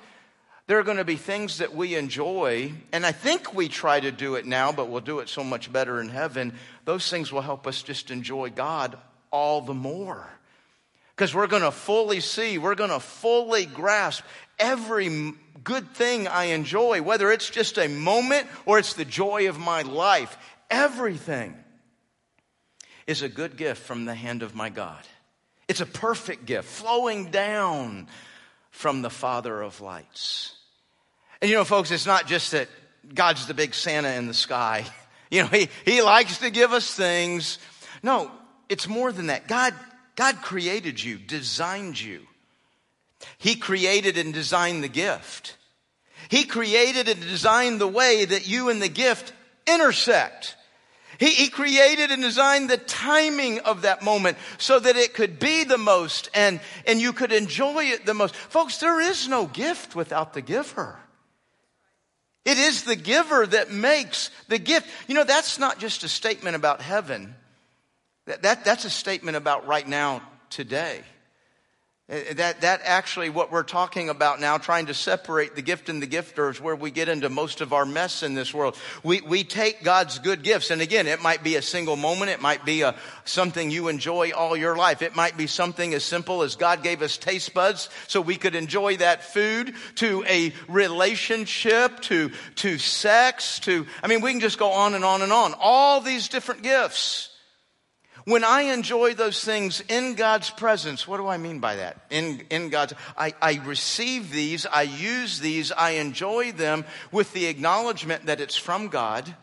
There 0.66 0.78
are 0.78 0.84
going 0.84 0.96
to 0.96 1.04
be 1.04 1.16
things 1.16 1.58
that 1.58 1.74
we 1.74 1.94
enjoy, 1.94 2.72
and 2.90 3.04
I 3.04 3.12
think 3.12 3.52
we 3.52 3.68
try 3.68 4.00
to 4.00 4.10
do 4.10 4.36
it 4.36 4.46
now, 4.46 4.72
but 4.72 4.88
we'll 4.88 5.00
do 5.00 5.18
it 5.18 5.28
so 5.28 5.44
much 5.44 5.70
better 5.70 6.00
in 6.00 6.08
heaven. 6.08 6.54
Those 6.84 7.10
things 7.10 7.30
will 7.30 7.42
help 7.42 7.66
us 7.66 7.82
just 7.82 8.10
enjoy 8.10 8.50
God 8.50 8.96
all 9.30 9.60
the 9.60 9.74
more 9.74 10.28
because 11.20 11.34
we're 11.34 11.46
going 11.46 11.60
to 11.60 11.70
fully 11.70 12.18
see, 12.20 12.56
we're 12.56 12.74
going 12.74 12.88
to 12.88 12.98
fully 12.98 13.66
grasp 13.66 14.24
every 14.58 15.34
good 15.62 15.86
thing 15.90 16.26
I 16.26 16.44
enjoy, 16.44 17.02
whether 17.02 17.30
it's 17.30 17.50
just 17.50 17.76
a 17.76 17.88
moment 17.88 18.46
or 18.64 18.78
it's 18.78 18.94
the 18.94 19.04
joy 19.04 19.50
of 19.50 19.58
my 19.58 19.82
life. 19.82 20.38
Everything 20.70 21.54
is 23.06 23.20
a 23.20 23.28
good 23.28 23.58
gift 23.58 23.82
from 23.82 24.06
the 24.06 24.14
hand 24.14 24.42
of 24.42 24.54
my 24.54 24.70
God. 24.70 25.02
It's 25.68 25.82
a 25.82 25.86
perfect 25.86 26.46
gift 26.46 26.66
flowing 26.66 27.30
down 27.30 28.08
from 28.70 29.02
the 29.02 29.10
Father 29.10 29.60
of 29.60 29.82
lights. 29.82 30.54
And 31.42 31.50
you 31.50 31.56
know, 31.58 31.64
folks, 31.64 31.90
it's 31.90 32.06
not 32.06 32.28
just 32.28 32.52
that 32.52 32.68
God's 33.12 33.46
the 33.46 33.52
big 33.52 33.74
Santa 33.74 34.14
in 34.14 34.26
the 34.26 34.32
sky. 34.32 34.86
You 35.32 35.42
know, 35.42 35.48
he, 35.48 35.68
he 35.84 36.02
likes 36.02 36.38
to 36.38 36.50
give 36.50 36.72
us 36.72 36.92
things. 36.92 37.60
No, 38.02 38.32
it's 38.68 38.88
more 38.88 39.12
than 39.12 39.28
that. 39.28 39.46
God, 39.46 39.74
God 40.20 40.42
created 40.42 41.02
you, 41.02 41.16
designed 41.16 41.98
you. 41.98 42.20
He 43.38 43.54
created 43.54 44.18
and 44.18 44.34
designed 44.34 44.84
the 44.84 44.88
gift. 44.88 45.56
He 46.28 46.44
created 46.44 47.08
and 47.08 47.18
designed 47.22 47.80
the 47.80 47.88
way 47.88 48.26
that 48.26 48.46
you 48.46 48.68
and 48.68 48.82
the 48.82 48.90
gift 48.90 49.32
intersect. 49.66 50.56
He, 51.16 51.30
he, 51.30 51.48
created 51.48 52.10
and 52.10 52.20
designed 52.20 52.68
the 52.68 52.76
timing 52.76 53.60
of 53.60 53.80
that 53.80 54.02
moment 54.02 54.36
so 54.58 54.78
that 54.78 54.94
it 54.94 55.14
could 55.14 55.38
be 55.38 55.64
the 55.64 55.78
most 55.78 56.28
and, 56.34 56.60
and 56.86 57.00
you 57.00 57.14
could 57.14 57.32
enjoy 57.32 57.84
it 57.84 58.04
the 58.04 58.12
most. 58.12 58.34
Folks, 58.34 58.76
there 58.76 59.00
is 59.00 59.26
no 59.26 59.46
gift 59.46 59.96
without 59.96 60.34
the 60.34 60.42
giver. 60.42 60.98
It 62.44 62.58
is 62.58 62.84
the 62.84 62.94
giver 62.94 63.46
that 63.46 63.72
makes 63.72 64.28
the 64.48 64.58
gift. 64.58 64.86
You 65.08 65.14
know, 65.14 65.24
that's 65.24 65.58
not 65.58 65.78
just 65.78 66.04
a 66.04 66.08
statement 66.08 66.56
about 66.56 66.82
heaven. 66.82 67.36
That, 68.30 68.42
that, 68.42 68.64
that's 68.64 68.84
a 68.84 68.90
statement 68.90 69.36
about 69.36 69.66
right 69.66 69.86
now, 69.86 70.22
today. 70.50 71.00
Uh, 72.08 72.18
that, 72.34 72.60
that 72.60 72.80
actually 72.84 73.28
what 73.28 73.50
we're 73.50 73.64
talking 73.64 74.08
about 74.08 74.38
now, 74.38 74.56
trying 74.56 74.86
to 74.86 74.94
separate 74.94 75.56
the 75.56 75.62
gift 75.62 75.88
and 75.88 76.00
the 76.00 76.06
gifter 76.06 76.48
is 76.48 76.60
where 76.60 76.76
we 76.76 76.92
get 76.92 77.08
into 77.08 77.28
most 77.28 77.60
of 77.60 77.72
our 77.72 77.84
mess 77.84 78.22
in 78.22 78.34
this 78.34 78.54
world. 78.54 78.76
We, 79.02 79.20
we 79.20 79.42
take 79.42 79.82
God's 79.82 80.20
good 80.20 80.44
gifts. 80.44 80.70
And 80.70 80.80
again, 80.80 81.08
it 81.08 81.20
might 81.20 81.42
be 81.42 81.56
a 81.56 81.62
single 81.62 81.96
moment. 81.96 82.30
It 82.30 82.40
might 82.40 82.64
be 82.64 82.82
a, 82.82 82.94
something 83.24 83.68
you 83.68 83.88
enjoy 83.88 84.30
all 84.30 84.56
your 84.56 84.76
life. 84.76 85.02
It 85.02 85.16
might 85.16 85.36
be 85.36 85.48
something 85.48 85.92
as 85.92 86.04
simple 86.04 86.42
as 86.42 86.54
God 86.54 86.84
gave 86.84 87.02
us 87.02 87.16
taste 87.16 87.52
buds 87.52 87.88
so 88.06 88.20
we 88.20 88.36
could 88.36 88.54
enjoy 88.54 88.98
that 88.98 89.24
food 89.24 89.74
to 89.96 90.24
a 90.28 90.52
relationship, 90.68 91.98
to, 92.02 92.30
to 92.56 92.78
sex, 92.78 93.58
to, 93.60 93.88
I 94.04 94.06
mean, 94.06 94.20
we 94.20 94.30
can 94.30 94.40
just 94.40 94.58
go 94.60 94.70
on 94.70 94.94
and 94.94 95.04
on 95.04 95.22
and 95.22 95.32
on. 95.32 95.52
All 95.58 96.00
these 96.00 96.28
different 96.28 96.62
gifts. 96.62 97.29
When 98.24 98.44
I 98.44 98.62
enjoy 98.62 99.14
those 99.14 99.42
things 99.42 99.82
in 99.88 100.14
God's 100.14 100.50
presence, 100.50 101.08
what 101.08 101.16
do 101.16 101.26
I 101.26 101.38
mean 101.38 101.60
by 101.60 101.76
that? 101.76 102.00
In, 102.10 102.42
in 102.50 102.68
God's, 102.68 102.94
I, 103.16 103.34
I 103.40 103.60
receive 103.64 104.30
these, 104.30 104.66
I 104.66 104.82
use 104.82 105.40
these, 105.40 105.72
I 105.72 105.92
enjoy 105.92 106.52
them 106.52 106.84
with 107.12 107.32
the 107.32 107.46
acknowledgement 107.46 108.26
that 108.26 108.40
it's 108.40 108.56
from 108.56 108.88
God, 108.88 109.34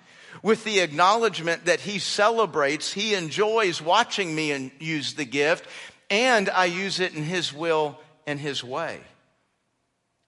with 0.43 0.63
the 0.63 0.79
acknowledgement 0.81 1.65
that 1.65 1.79
He 1.79 1.99
celebrates, 1.99 2.93
He 2.93 3.15
enjoys 3.15 3.81
watching 3.81 4.33
me 4.35 4.51
and 4.51 4.71
use 4.79 5.15
the 5.15 5.25
gift, 5.25 5.67
and 6.09 6.49
I 6.49 6.65
use 6.65 6.99
it 6.99 7.15
in 7.15 7.23
His 7.23 7.51
will 7.51 7.99
and 8.27 8.39
His 8.39 8.63
way. 8.63 8.99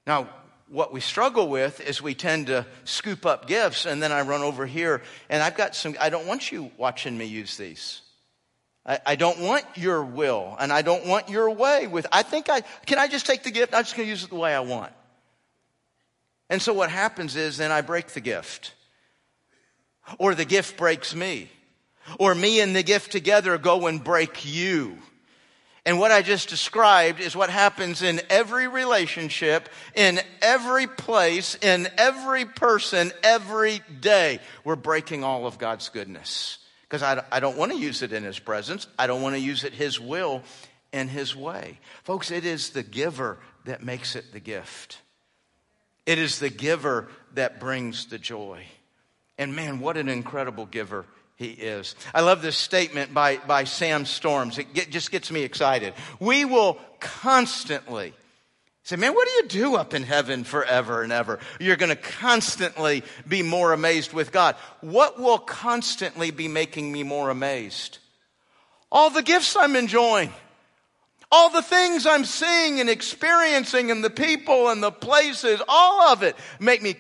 Now, 0.08 0.28
what 0.70 0.94
we 0.94 1.02
struggle 1.02 1.50
with 1.50 1.82
is 1.82 2.02
we 2.02 2.14
tend 2.14 2.48
to 2.48 2.66
scoop 2.84 3.26
up 3.26 3.48
gifts 3.48 3.86
and 3.86 4.02
then 4.02 4.12
I 4.12 4.22
run 4.22 4.42
over 4.42 4.66
here 4.66 5.02
and 5.30 5.42
I've 5.42 5.58
got 5.58 5.76
some, 5.76 5.96
I 6.00 6.10
don't 6.10 6.28
want 6.28 6.52
you 6.52 6.72
watching 6.78 7.18
me 7.18 7.26
use 7.26 7.58
these. 7.58 8.02
I, 8.86 9.16
don't 9.16 9.40
want 9.40 9.66
your 9.76 10.04
will 10.04 10.56
and 10.60 10.74
I 10.74 10.82
don't 10.82 11.06
want 11.06 11.30
your 11.30 11.52
way 11.52 11.86
with, 11.86 12.08
I 12.12 12.24
think 12.24 12.50
I, 12.50 12.62
can 12.88 12.98
I 12.98 13.08
just 13.08 13.28
take 13.28 13.44
the 13.44 13.52
gift? 13.52 13.76
I'm 13.76 13.84
just 13.84 13.96
going 13.96 14.08
to 14.08 14.10
use 14.10 14.24
it 14.24 14.32
the 14.32 14.36
way 14.36 14.56
I 14.56 14.62
want. 14.62 14.92
And 16.50 16.60
so 16.60 16.74
what 16.74 16.90
happens 16.90 17.36
is 17.36 17.58
then 17.58 17.72
I 17.72 17.82
break 17.82 18.08
the 18.08 18.22
gift. 18.22 18.74
Or 20.18 20.34
the 20.34 20.46
gift 20.46 20.76
breaks 20.76 21.14
me. 21.14 21.50
or 22.18 22.34
me 22.34 22.62
and 22.62 22.76
the 22.76 22.84
gift 22.84 23.12
together 23.12 23.58
go 23.58 23.88
and 23.88 24.04
break 24.04 24.46
you. 24.46 24.98
And 25.86 26.00
what 26.00 26.12
I 26.12 26.22
just 26.22 26.50
described 26.50 27.20
is 27.20 27.36
what 27.36 27.50
happens 27.50 28.02
in 28.02 28.22
every 28.30 28.68
relationship, 28.68 29.70
in 29.96 30.20
every 30.42 30.88
place, 30.88 31.56
in 31.56 31.88
every 31.98 32.46
person, 32.46 33.12
every 33.24 33.82
day. 34.00 34.40
We're 34.64 34.76
breaking 34.76 35.24
all 35.24 35.48
of 35.48 35.58
God's 35.58 35.90
goodness. 35.90 36.59
Because 36.90 37.04
I, 37.04 37.24
I 37.32 37.40
don't 37.40 37.56
want 37.56 37.72
to 37.72 37.78
use 37.78 38.02
it 38.02 38.12
in 38.12 38.24
His 38.24 38.40
presence. 38.40 38.88
I 38.98 39.06
don't 39.08 39.22
want 39.22 39.36
to 39.36 39.40
use 39.40 39.64
it 39.64 39.74
His 39.74 40.00
will 40.00 40.42
and 40.92 41.10
His 41.10 41.36
way. 41.36 41.80
Folks, 42.04 42.32
it 42.32 42.46
is 42.46 42.72
the 42.72 42.84
giver 42.84 43.38
that 43.66 43.84
makes 43.84 44.16
it 44.16 44.34
the 44.34 44.40
gift. 44.40 44.98
It 46.06 46.18
is 46.18 46.40
the 46.40 46.50
giver 46.50 47.08
that 47.36 47.60
brings 47.60 48.08
the 48.08 48.18
joy. 48.18 48.66
And 49.38 49.56
man, 49.56 49.80
what 49.80 49.98
an 49.98 50.10
incredible 50.10 50.66
giver 50.66 51.06
he 51.36 51.52
is. 51.52 51.96
I 52.14 52.22
love 52.22 52.42
this 52.42 52.58
statement 52.58 53.14
by, 53.14 53.38
by 53.38 53.64
Sam 53.64 54.06
Storms. 54.06 54.58
It 54.58 54.74
get, 54.74 54.90
just 54.90 55.12
gets 55.12 55.32
me 55.32 55.44
excited. 55.44 55.94
We 56.20 56.44
will 56.44 56.78
constantly 57.00 58.14
say, 58.90 58.96
man, 58.96 59.14
what 59.14 59.28
do 59.28 59.34
you 59.34 59.48
do 59.48 59.76
up 59.76 59.94
in 59.94 60.02
heaven 60.02 60.44
forever 60.44 61.04
and 61.04 61.12
ever? 61.12 61.40
You're 61.60 61.76
going 61.76 61.96
to 61.96 61.96
constantly 61.96 63.04
be 63.28 63.44
more 63.44 63.72
amazed 63.72 64.14
with 64.14 64.32
God. 64.32 64.56
What 64.82 65.20
will 65.20 65.38
constantly 65.38 66.32
be 66.32 66.48
making 66.48 66.92
me 66.92 67.04
more 67.04 67.30
amazed? 67.30 68.00
All 68.92 69.12
the 69.12 69.22
gifts 69.22 69.56
I'm 69.56 69.76
enjoying. 69.76 70.34
All 71.32 71.52
the 71.52 71.62
things 71.62 72.08
I'm 72.08 72.26
seeing 72.26 72.80
and 72.80 72.90
experiencing 72.90 73.92
and 73.92 74.04
the 74.04 74.10
people 74.10 74.70
and 74.70 74.82
the 74.82 74.92
places, 74.92 75.62
all 75.68 76.12
of 76.12 76.24
it 76.24 76.36
make 76.60 76.82
me 76.82 76.96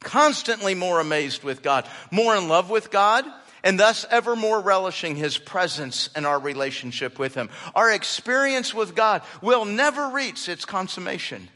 constantly 0.00 0.76
more 0.76 1.00
amazed 1.00 1.42
with 1.42 1.62
God, 1.62 1.88
more 2.12 2.36
in 2.36 2.46
love 2.46 2.70
with 2.70 2.92
God, 2.92 3.24
and 3.66 3.80
thus 3.80 4.06
ever 4.12 4.36
more 4.36 4.60
relishing 4.60 5.16
his 5.16 5.38
presence 5.38 6.08
and 6.14 6.24
our 6.24 6.38
relationship 6.38 7.18
with 7.18 7.34
him. 7.34 7.50
Our 7.74 7.90
experience 7.90 8.72
with 8.72 8.94
God 8.94 9.22
will 9.42 9.64
never 9.64 10.10
reach 10.10 10.48
its 10.48 10.64
consummation. 10.64 11.48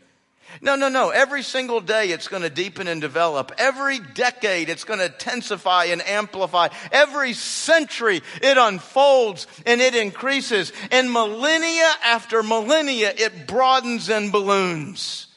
No, 0.60 0.74
no, 0.74 0.88
no. 0.88 1.10
Every 1.10 1.44
single 1.44 1.80
day 1.80 2.10
it's 2.10 2.26
going 2.26 2.42
to 2.42 2.50
deepen 2.50 2.88
and 2.88 3.00
develop. 3.00 3.52
Every 3.58 4.00
decade 4.00 4.68
it's 4.68 4.82
going 4.82 4.98
to 4.98 5.06
intensify 5.06 5.84
and 5.84 6.02
amplify. 6.02 6.70
Every 6.90 7.32
century 7.32 8.22
it 8.42 8.58
unfolds 8.58 9.46
and 9.64 9.80
it 9.80 9.94
increases. 9.94 10.72
And 10.90 11.12
millennia 11.12 11.92
after 12.02 12.42
millennia 12.42 13.12
it 13.16 13.46
broadens 13.46 14.10
and 14.10 14.32
balloons. 14.32 15.28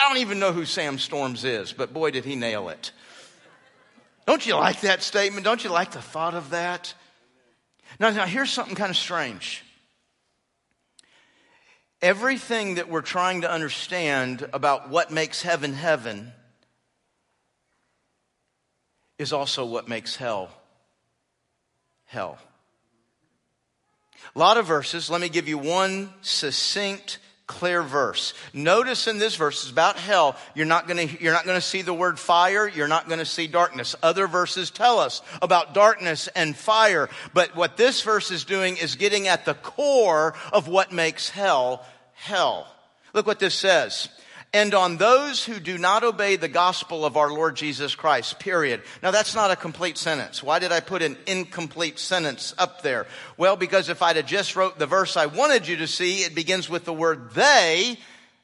I 0.00 0.08
don't 0.08 0.22
even 0.22 0.38
know 0.38 0.52
who 0.52 0.64
Sam 0.64 0.98
Storms 0.98 1.44
is, 1.44 1.74
but 1.74 1.92
boy 1.92 2.12
did 2.12 2.24
he 2.24 2.34
nail 2.34 2.70
it. 2.70 2.92
Don't 4.26 4.46
you 4.46 4.54
like 4.56 4.80
that 4.80 5.02
statement? 5.02 5.44
Don't 5.44 5.62
you 5.64 5.70
like 5.70 5.92
the 5.92 6.00
thought 6.00 6.34
of 6.34 6.50
that? 6.50 6.94
Now, 8.00 8.10
now 8.10 8.26
here's 8.26 8.50
something 8.50 8.74
kind 8.74 8.90
of 8.90 8.96
strange. 8.96 9.62
Everything 12.00 12.74
that 12.76 12.88
we're 12.88 13.02
trying 13.02 13.42
to 13.42 13.50
understand 13.50 14.48
about 14.52 14.90
what 14.90 15.10
makes 15.10 15.42
heaven 15.42 15.72
heaven 15.72 16.32
is 19.18 19.32
also 19.32 19.64
what 19.64 19.88
makes 19.88 20.16
hell 20.16 20.50
hell. 22.06 22.38
A 24.34 24.38
lot 24.38 24.56
of 24.56 24.66
verses. 24.66 25.10
Let 25.10 25.20
me 25.20 25.28
give 25.28 25.48
you 25.48 25.58
one 25.58 26.12
succinct 26.22 27.18
clear 27.46 27.82
verse. 27.82 28.32
Notice 28.52 29.06
in 29.06 29.18
this 29.18 29.36
verse, 29.36 29.62
it's 29.62 29.70
about 29.70 29.96
hell. 29.96 30.36
You're 30.54 30.66
not 30.66 30.88
gonna, 30.88 31.02
you're 31.02 31.32
not 31.32 31.44
gonna 31.44 31.60
see 31.60 31.82
the 31.82 31.92
word 31.92 32.18
fire. 32.18 32.66
You're 32.66 32.88
not 32.88 33.08
gonna 33.08 33.26
see 33.26 33.46
darkness. 33.46 33.94
Other 34.02 34.26
verses 34.26 34.70
tell 34.70 34.98
us 34.98 35.20
about 35.42 35.74
darkness 35.74 36.28
and 36.28 36.56
fire. 36.56 37.08
But 37.34 37.54
what 37.54 37.76
this 37.76 38.02
verse 38.02 38.30
is 38.30 38.44
doing 38.44 38.76
is 38.76 38.96
getting 38.96 39.28
at 39.28 39.44
the 39.44 39.54
core 39.54 40.34
of 40.52 40.68
what 40.68 40.92
makes 40.92 41.28
hell, 41.28 41.84
hell. 42.14 42.66
Look 43.12 43.26
what 43.26 43.38
this 43.38 43.54
says 43.54 44.08
and 44.54 44.72
on 44.72 44.96
those 44.98 45.44
who 45.44 45.58
do 45.58 45.76
not 45.76 46.04
obey 46.04 46.36
the 46.36 46.48
gospel 46.48 47.04
of 47.04 47.16
our 47.16 47.30
Lord 47.30 47.56
Jesus 47.56 47.96
Christ, 47.96 48.38
period. 48.38 48.82
Now 49.02 49.10
that's 49.10 49.34
not 49.34 49.50
a 49.50 49.56
complete 49.56 49.98
sentence. 49.98 50.44
Why 50.44 50.60
did 50.60 50.70
I 50.70 50.78
put 50.78 51.02
an 51.02 51.18
incomplete 51.26 51.98
sentence 51.98 52.54
up 52.56 52.80
there? 52.80 53.08
Well, 53.36 53.56
because 53.56 53.88
if 53.88 54.00
I'd 54.00 54.14
have 54.14 54.26
just 54.26 54.54
wrote 54.54 54.78
the 54.78 54.86
verse 54.86 55.16
I 55.16 55.26
wanted 55.26 55.66
you 55.66 55.78
to 55.78 55.88
see, 55.88 56.20
it 56.20 56.36
begins 56.36 56.70
with 56.70 56.84
the 56.84 56.92
word 56.92 57.32
they, 57.32 57.98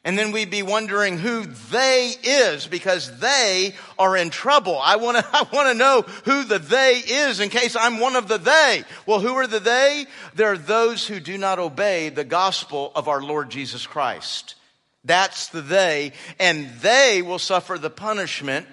and 0.05 0.19
then 0.19 0.33
we'd 0.33 0.51
be 0.51 0.65
wondering 0.65 1.17
who 1.17 1.45
they 1.45 2.13
is 2.25 2.67
because 2.67 3.21
they 3.21 3.75
are 3.97 4.17
in 4.17 4.31
trouble. 4.31 4.81
I 4.83 4.97
want 4.97 5.19
to, 5.19 5.25
I 5.33 5.47
want 5.53 5.69
to 5.69 5.75
know 5.75 6.03
who 6.25 6.43
the 6.43 6.59
they 6.59 6.95
is 7.07 7.39
in 7.39 7.51
case 7.51 7.77
I'm 7.77 8.01
one 8.01 8.17
of 8.17 8.27
the 8.27 8.39
they. 8.39 8.83
Well, 9.07 9.21
who 9.21 9.35
are 9.35 9.47
the 9.47 9.61
they? 9.61 10.07
They're 10.35 10.59
those 10.59 11.07
who 11.07 11.21
do 11.21 11.39
not 11.39 11.61
obey 11.61 12.09
the 12.09 12.25
gospel 12.25 12.91
of 12.97 13.07
our 13.07 13.23
Lord 13.23 13.49
Jesus 13.49 13.87
Christ. 13.87 14.57
That's 15.05 15.49
the 15.49 15.63
they, 15.63 16.13
and 16.39 16.69
they 16.81 17.23
will 17.23 17.39
suffer 17.39 17.79
the 17.79 17.91
punishment 17.91 18.67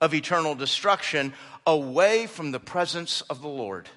of 0.00 0.14
eternal 0.14 0.54
destruction 0.54 1.34
away 1.66 2.26
from 2.26 2.52
the 2.52 2.60
presence 2.60 3.20
of 3.22 3.42
the 3.42 3.48
Lord. 3.48 3.88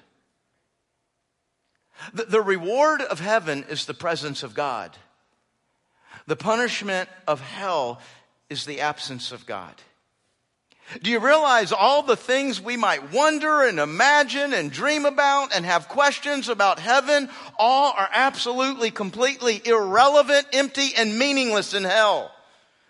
The, 2.12 2.24
the, 2.24 2.40
reward 2.40 3.00
of 3.00 3.20
heaven 3.20 3.64
is 3.68 3.86
the 3.86 3.94
presence 3.94 4.42
of 4.42 4.54
God. 4.54 4.96
The 6.26 6.36
punishment 6.36 7.08
of 7.26 7.40
hell 7.40 8.00
is 8.50 8.66
the 8.66 8.80
absence 8.80 9.32
of 9.32 9.46
God. 9.46 9.74
Do 11.00 11.10
you 11.10 11.20
realize 11.20 11.72
all 11.72 12.02
the 12.02 12.16
things 12.16 12.60
we 12.60 12.76
might 12.76 13.12
wonder 13.12 13.62
and 13.62 13.78
imagine 13.78 14.52
and 14.52 14.70
dream 14.70 15.06
about 15.06 15.54
and 15.54 15.64
have 15.64 15.88
questions 15.88 16.48
about 16.48 16.78
heaven 16.78 17.30
all 17.58 17.94
are 17.96 18.10
absolutely, 18.12 18.90
completely 18.90 19.62
irrelevant, 19.64 20.46
empty, 20.52 20.90
and 20.96 21.18
meaningless 21.18 21.72
in 21.72 21.84
hell. 21.84 22.30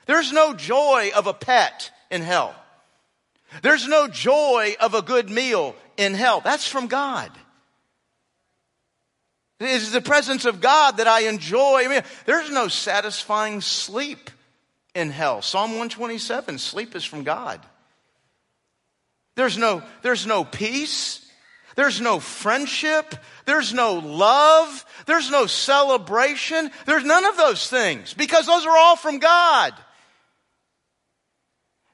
There's 0.07 0.33
no 0.33 0.53
joy 0.53 1.11
of 1.15 1.27
a 1.27 1.35
pet 1.35 1.91
in 2.11 2.23
hell. 2.23 2.55
There's 3.61 3.87
no 3.87 4.09
joy 4.09 4.75
of 4.81 4.95
a 4.95 5.03
good 5.03 5.31
meal 5.31 5.77
in 5.97 6.15
hell. 6.15 6.41
That's 6.41 6.67
from 6.67 6.89
God. 6.89 7.31
It 9.61 9.69
is 9.69 9.93
the 9.93 10.01
presence 10.01 10.45
of 10.45 10.61
God 10.61 10.97
that 10.97 11.07
I 11.07 11.29
enjoy. 11.29 11.85
I 11.85 11.89
mean, 11.89 12.03
there's 12.27 12.51
no 12.51 12.67
satisfying 12.67 13.61
sleep 13.61 14.31
in 14.93 15.11
hell. 15.11 15.41
Psalm 15.41 15.71
127, 15.71 16.59
sleep 16.59 16.97
is 16.97 17.05
from 17.05 17.23
God. 17.23 17.61
There's 19.35 19.57
no, 19.57 19.83
there's 20.03 20.27
no 20.27 20.45
peace. 20.45 21.27
There's 21.75 22.01
no 22.01 22.21
friendship. 22.21 23.15
There's 23.47 23.73
no 23.73 23.95
love. 23.95 24.85
There's 25.07 25.31
no 25.31 25.47
celebration. 25.47 26.71
There's 26.87 27.05
none 27.05 27.25
of 27.25 27.37
those 27.37 27.69
things 27.69 28.15
because 28.15 28.47
those 28.47 28.67
are 28.67 28.77
all 28.77 28.97
from 28.97 29.19
God. 29.19 29.73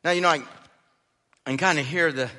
Now, 0.05 0.11
you 0.13 0.21
know, 0.21 0.29
I, 0.29 0.43
I 1.47 1.51
can 1.51 1.59
kind 1.59 1.79
of 1.79 1.87
hear 1.87 2.13
the, 2.13 2.31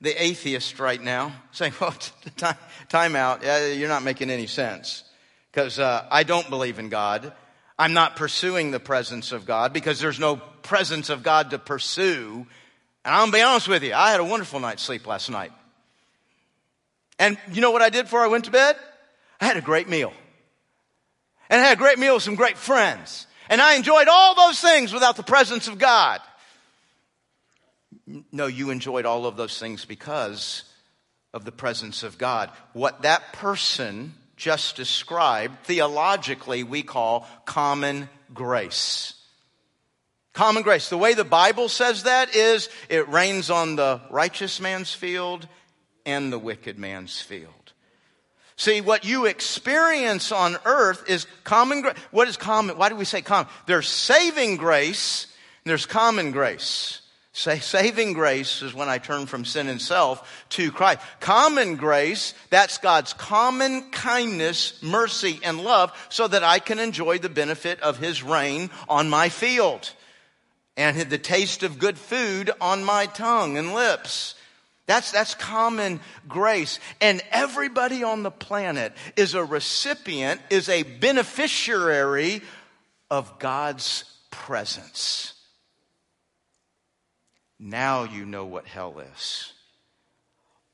the 0.00 0.22
atheist 0.22 0.78
right 0.78 1.00
now 1.00 1.32
saying, 1.52 1.74
well, 1.80 1.94
time, 2.36 2.56
time 2.88 3.16
out. 3.16 3.42
You're 3.44 3.88
not 3.88 4.02
making 4.02 4.30
any 4.30 4.46
sense 4.46 5.04
because 5.52 5.78
uh, 5.78 6.06
I 6.10 6.24
don't 6.24 6.48
believe 6.50 6.78
in 6.78 6.88
God. 6.88 7.32
I'm 7.78 7.94
not 7.94 8.16
pursuing 8.16 8.72
the 8.72 8.80
presence 8.80 9.32
of 9.32 9.46
God 9.46 9.72
because 9.72 10.00
there's 10.00 10.20
no 10.20 10.36
presence 10.36 11.08
of 11.08 11.22
God 11.22 11.50
to 11.50 11.58
pursue. 11.58 12.46
And 13.04 13.14
I'm 13.14 13.22
gonna 13.22 13.32
be 13.32 13.42
honest 13.42 13.68
with 13.68 13.82
you, 13.82 13.94
I 13.94 14.10
had 14.10 14.20
a 14.20 14.24
wonderful 14.24 14.60
night's 14.60 14.82
sleep 14.82 15.06
last 15.06 15.30
night. 15.30 15.52
And 17.18 17.38
you 17.52 17.60
know 17.60 17.70
what 17.70 17.82
I 17.82 17.90
did 17.90 18.04
before 18.04 18.20
I 18.20 18.28
went 18.28 18.46
to 18.46 18.50
bed? 18.50 18.76
I 19.40 19.46
had 19.46 19.56
a 19.56 19.62
great 19.62 19.88
meal. 19.88 20.12
And 21.48 21.60
I 21.60 21.64
had 21.64 21.76
a 21.76 21.80
great 21.80 21.98
meal 21.98 22.14
with 22.14 22.22
some 22.22 22.34
great 22.34 22.56
friends. 22.56 23.26
And 23.48 23.60
I 23.60 23.74
enjoyed 23.74 24.08
all 24.08 24.34
those 24.34 24.60
things 24.60 24.92
without 24.92 25.16
the 25.16 25.22
presence 25.22 25.66
of 25.66 25.78
God. 25.78 26.20
No, 28.32 28.46
you 28.46 28.70
enjoyed 28.70 29.06
all 29.06 29.26
of 29.26 29.36
those 29.36 29.58
things 29.58 29.84
because 29.84 30.64
of 31.32 31.44
the 31.44 31.52
presence 31.52 32.02
of 32.02 32.18
God. 32.18 32.50
What 32.72 33.02
that 33.02 33.32
person 33.32 34.14
just 34.36 34.76
described, 34.76 35.64
theologically, 35.64 36.64
we 36.64 36.82
call 36.82 37.26
common 37.44 38.08
grace. 38.32 39.14
Common 40.32 40.62
grace. 40.62 40.88
The 40.88 40.98
way 40.98 41.14
the 41.14 41.24
Bible 41.24 41.68
says 41.68 42.04
that 42.04 42.34
is 42.34 42.68
it 42.88 43.08
rains 43.08 43.50
on 43.50 43.76
the 43.76 44.00
righteous 44.10 44.60
man's 44.60 44.94
field 44.94 45.48
and 46.06 46.32
the 46.32 46.38
wicked 46.38 46.78
man's 46.78 47.20
field. 47.20 47.54
See, 48.56 48.80
what 48.80 49.04
you 49.04 49.26
experience 49.26 50.32
on 50.32 50.56
earth 50.64 51.08
is 51.08 51.26
common 51.44 51.80
grace. 51.80 51.96
What 52.10 52.28
is 52.28 52.36
common? 52.36 52.76
Why 52.76 52.90
do 52.90 52.94
we 52.94 53.04
say 53.04 53.22
common? 53.22 53.50
There's 53.66 53.88
saving 53.88 54.56
grace, 54.56 55.26
there's 55.64 55.86
common 55.86 56.30
grace. 56.30 57.00
Saving 57.32 58.12
grace 58.12 58.60
is 58.60 58.74
when 58.74 58.88
I 58.88 58.98
turn 58.98 59.24
from 59.26 59.44
sin 59.46 59.68
and 59.68 59.80
self 59.80 60.46
to 60.50 60.70
Christ. 60.70 61.00
Common 61.20 61.76
grace, 61.76 62.34
that's 62.50 62.76
God's 62.78 63.14
common 63.14 63.90
kindness, 63.92 64.82
mercy, 64.82 65.40
and 65.42 65.62
love 65.62 65.92
so 66.10 66.28
that 66.28 66.44
I 66.44 66.58
can 66.58 66.78
enjoy 66.78 67.18
the 67.18 67.28
benefit 67.30 67.80
of 67.80 67.98
His 67.98 68.22
rain 68.22 68.68
on 68.88 69.08
my 69.08 69.30
field 69.30 69.90
and 70.76 70.98
the 71.10 71.18
taste 71.18 71.62
of 71.62 71.78
good 71.78 71.98
food 71.98 72.50
on 72.60 72.84
my 72.84 73.06
tongue 73.06 73.58
and 73.58 73.74
lips. 73.74 74.34
That's, 74.86 75.12
that's 75.12 75.34
common 75.34 76.00
grace. 76.26 76.80
And 77.00 77.22
everybody 77.30 78.02
on 78.02 78.22
the 78.24 78.30
planet 78.30 78.92
is 79.14 79.34
a 79.34 79.44
recipient, 79.44 80.40
is 80.50 80.68
a 80.68 80.82
beneficiary 80.82 82.42
of 83.10 83.38
God's 83.38 84.04
presence. 84.30 85.34
Now 87.60 88.04
you 88.04 88.24
know 88.24 88.46
what 88.46 88.66
hell 88.66 88.98
is. 88.98 89.52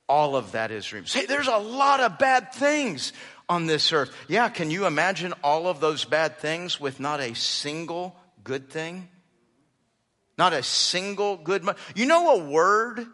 All 0.09 0.37
of 0.37 0.53
that 0.53 0.71
is 0.71 0.93
removed. 0.93 1.11
Say, 1.11 1.27
there's 1.27 1.49
a 1.49 1.59
lot 1.59 2.01
of 2.01 2.19
bad 2.19 2.53
things 2.55 3.13
on 3.49 3.67
this 3.67 3.93
earth. 3.93 4.15
Yeah, 4.29 4.49
can 4.49 4.71
you 4.71 4.87
imagine 4.87 5.35
all 5.43 5.67
of 5.67 5.81
those 5.81 6.05
bad 6.05 6.39
things 6.39 6.81
with 6.81 7.01
not 7.01 7.21
a 7.21 7.35
single 7.35 8.17
good 8.45 8.71
thing? 8.71 9.09
Not 10.39 10.53
a 10.53 10.63
single 10.63 11.37
good. 11.37 11.67
You 11.95 12.07
know 12.07 12.41
a 12.41 12.45
word 12.45 13.07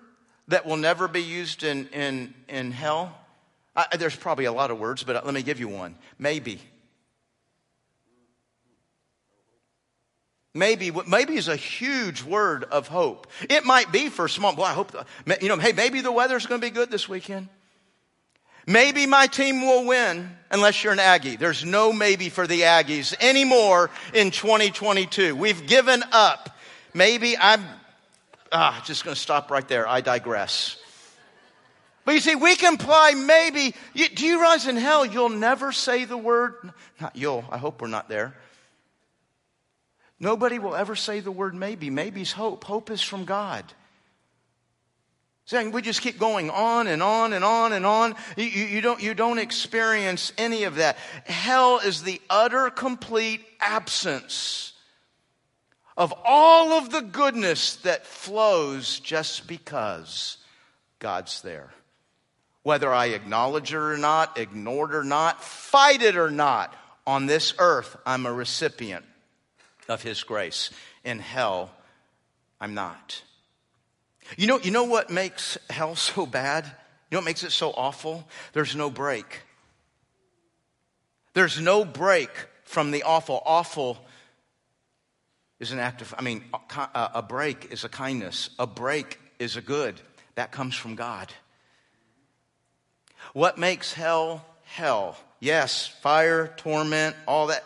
that 0.49 0.67
will 0.67 0.77
never 0.77 1.09
be 1.09 1.23
used 1.23 1.63
in, 1.63 1.89
in, 1.89 2.35
in 2.49 2.73
hell? 2.73 3.17
I, 3.77 3.97
there's 3.97 4.17
probably 4.17 4.45
a 4.45 4.53
lot 4.53 4.71
of 4.71 4.79
words, 4.79 5.03
but 5.03 5.25
let 5.25 5.33
me 5.33 5.43
give 5.43 5.61
you 5.61 5.69
one. 5.69 5.97
Maybe. 6.19 6.61
Maybe, 10.55 10.91
maybe 11.07 11.37
is 11.37 11.49
a 11.49 11.57
huge 11.57 12.23
word 12.23 12.65
of 12.65 12.89
hope. 12.89 13.27
It 13.49 13.65
might 13.65 13.91
be 13.91 14.11
for 14.11 14.29
small, 14.29 14.55
well, 14.55 14.67
I 14.67 14.75
hope, 14.75 14.93
the, 14.93 15.07
you 15.41 15.49
know, 15.49 15.57
hey, 15.57 15.73
maybe 15.73 16.03
the 16.03 16.13
weather's 16.13 16.45
going 16.45 16.61
to 16.61 16.67
be 16.67 16.71
good 16.71 16.91
this 16.91 17.09
weekend. 17.09 17.49
Maybe 18.67 19.07
my 19.07 19.27
team 19.27 19.63
will 19.63 19.87
win 19.87 20.31
unless 20.51 20.85
you're 20.85 20.93
an 20.93 20.99
Aggie. 20.99 21.37
There's 21.37 21.65
no 21.65 21.93
maybe 21.93 22.29
for 22.29 22.47
the 22.47 22.61
Aggies 22.61 23.15
anymore 23.19 23.91
in 24.13 24.31
2022. 24.31 25.35
We've 25.35 25.67
given 25.67 26.05
up. 26.13 26.51
Maybe 26.95 27.37
I'm, 27.39 27.65
ah, 28.51 28.83
just 28.85 29.05
going 29.05 29.15
to 29.15 29.21
stop 29.21 29.51
right 29.51 29.67
there. 29.67 29.89
I 29.89 30.01
digress. 30.01 30.77
But 32.05 32.13
you 32.13 32.21
see, 32.21 32.35
we 32.35 32.57
can 32.57 32.75
apply 32.75 33.13
maybe. 33.15 33.75
You, 33.95 34.09
do 34.09 34.27
you 34.27 34.41
realize 34.41 34.67
in 34.67 34.77
hell 34.77 35.07
you'll 35.07 35.29
never 35.29 35.73
say 35.73 36.05
the 36.05 36.17
word? 36.17 36.55
Not 37.01 37.17
you'll. 37.17 37.45
I 37.51 37.59
hope 37.59 37.81
we're 37.81 37.89
not 37.89 38.09
there. 38.09 38.35
Nobody 40.19 40.59
will 40.59 40.75
ever 40.75 40.95
say 40.95 41.21
the 41.21 41.31
word 41.31 41.55
maybe. 41.55 41.91
Maybe's 41.91 42.33
hope. 42.33 42.65
Hope 42.65 42.91
is 42.91 43.01
from 43.01 43.25
God. 43.25 43.65
Saying 45.47 45.73
we 45.73 45.83
just 45.83 46.03
keep 46.03 46.19
going 46.19 46.51
on 46.51 46.87
and 46.87 47.03
on 47.03 47.33
and 47.33 47.45
on 47.45 47.73
and 47.73 47.85
on. 47.85 48.15
You, 48.37 48.45
you, 48.45 48.81
don't, 48.81 49.03
you 49.03 49.15
don't 49.15 49.39
experience 49.39 50.33
any 50.39 50.65
of 50.65 50.77
that. 50.77 50.97
Hell 51.25 51.81
is 51.81 52.03
the 52.03 52.21
utter, 52.31 52.71
complete 52.71 53.41
absence 53.61 54.72
of 55.97 56.15
all 56.25 56.73
of 56.73 56.91
the 56.91 57.03
goodness 57.03 57.77
that 57.77 58.07
flows 58.07 59.01
just 59.01 59.47
because 59.47 60.39
God's 60.99 61.43
there. 61.43 61.71
Whether 62.63 62.93
I 62.93 63.07
acknowledge 63.07 63.73
it 63.73 63.77
or 63.77 63.97
not, 63.97 64.39
ignore 64.39 64.91
it 64.91 64.95
or 64.95 65.05
not, 65.05 65.43
fight 65.43 66.03
it 66.03 66.17
or 66.17 66.31
not, 66.31 66.75
on 67.07 67.27
this 67.27 67.55
earth, 67.59 67.97
I'm 68.07 68.27
a 68.27 68.33
recipient 68.33 69.05
of 69.89 70.03
His 70.03 70.23
grace. 70.23 70.71
In 71.05 71.19
hell, 71.19 71.71
I'm 72.61 72.75
not. 72.75 73.23
You 74.37 74.47
know, 74.47 74.61
you 74.61 74.71
know 74.71 74.85
what 74.85 75.11
makes 75.11 75.59
hell 75.69 75.97
so 75.97 76.27
bad? 76.27 76.65
You 76.65 77.17
know 77.17 77.19
what 77.19 77.25
makes 77.27 77.43
it 77.43 77.51
so 77.51 77.71
awful? 77.73 78.27
There's 78.53 78.77
no 78.77 78.89
break. 78.89 79.41
There's 81.35 81.61
no 81.61 81.85
break 81.85 82.31
from 82.65 82.91
the 82.91 83.03
awful. 83.03 83.43
Awful 83.45 83.99
is 85.63 85.71
an 85.71 85.79
act 85.79 86.03
of, 86.03 86.13
I 86.19 86.23
mean, 86.23 86.43
a 86.93 87.23
break 87.23 87.71
is 87.71 87.85
a 87.85 87.89
kindness, 87.89 88.51
a 88.59 88.67
break 88.67 89.21
is 89.39 89.57
a 89.57 89.61
good. 89.63 90.01
That 90.35 90.51
comes 90.51 90.75
from 90.75 90.97
God. 90.97 91.33
What 93.33 93.59
makes 93.59 93.93
hell 93.93 94.45
hell? 94.65 95.17
Yes, 95.39 95.87
fire, 95.87 96.53
torment, 96.57 97.15
all 97.29 97.47
that. 97.47 97.65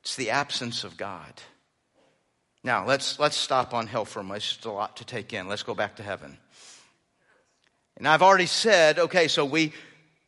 It's 0.00 0.16
the 0.16 0.30
absence 0.30 0.82
of 0.82 0.96
God. 0.96 1.32
Now, 2.62 2.86
let's, 2.86 3.18
let's 3.18 3.36
stop 3.36 3.74
on 3.74 3.86
hell 3.86 4.06
for 4.06 4.20
a 4.20 4.22
moment. 4.22 4.38
It's 4.38 4.54
just 4.54 4.64
a 4.64 4.72
lot 4.72 4.96
to 4.96 5.04
take 5.04 5.34
in. 5.34 5.46
Let's 5.46 5.62
go 5.62 5.74
back 5.74 5.96
to 5.96 6.02
heaven. 6.02 6.38
And 7.98 8.08
I've 8.08 8.22
already 8.22 8.46
said, 8.46 8.98
okay, 8.98 9.28
so 9.28 9.44
we, 9.44 9.74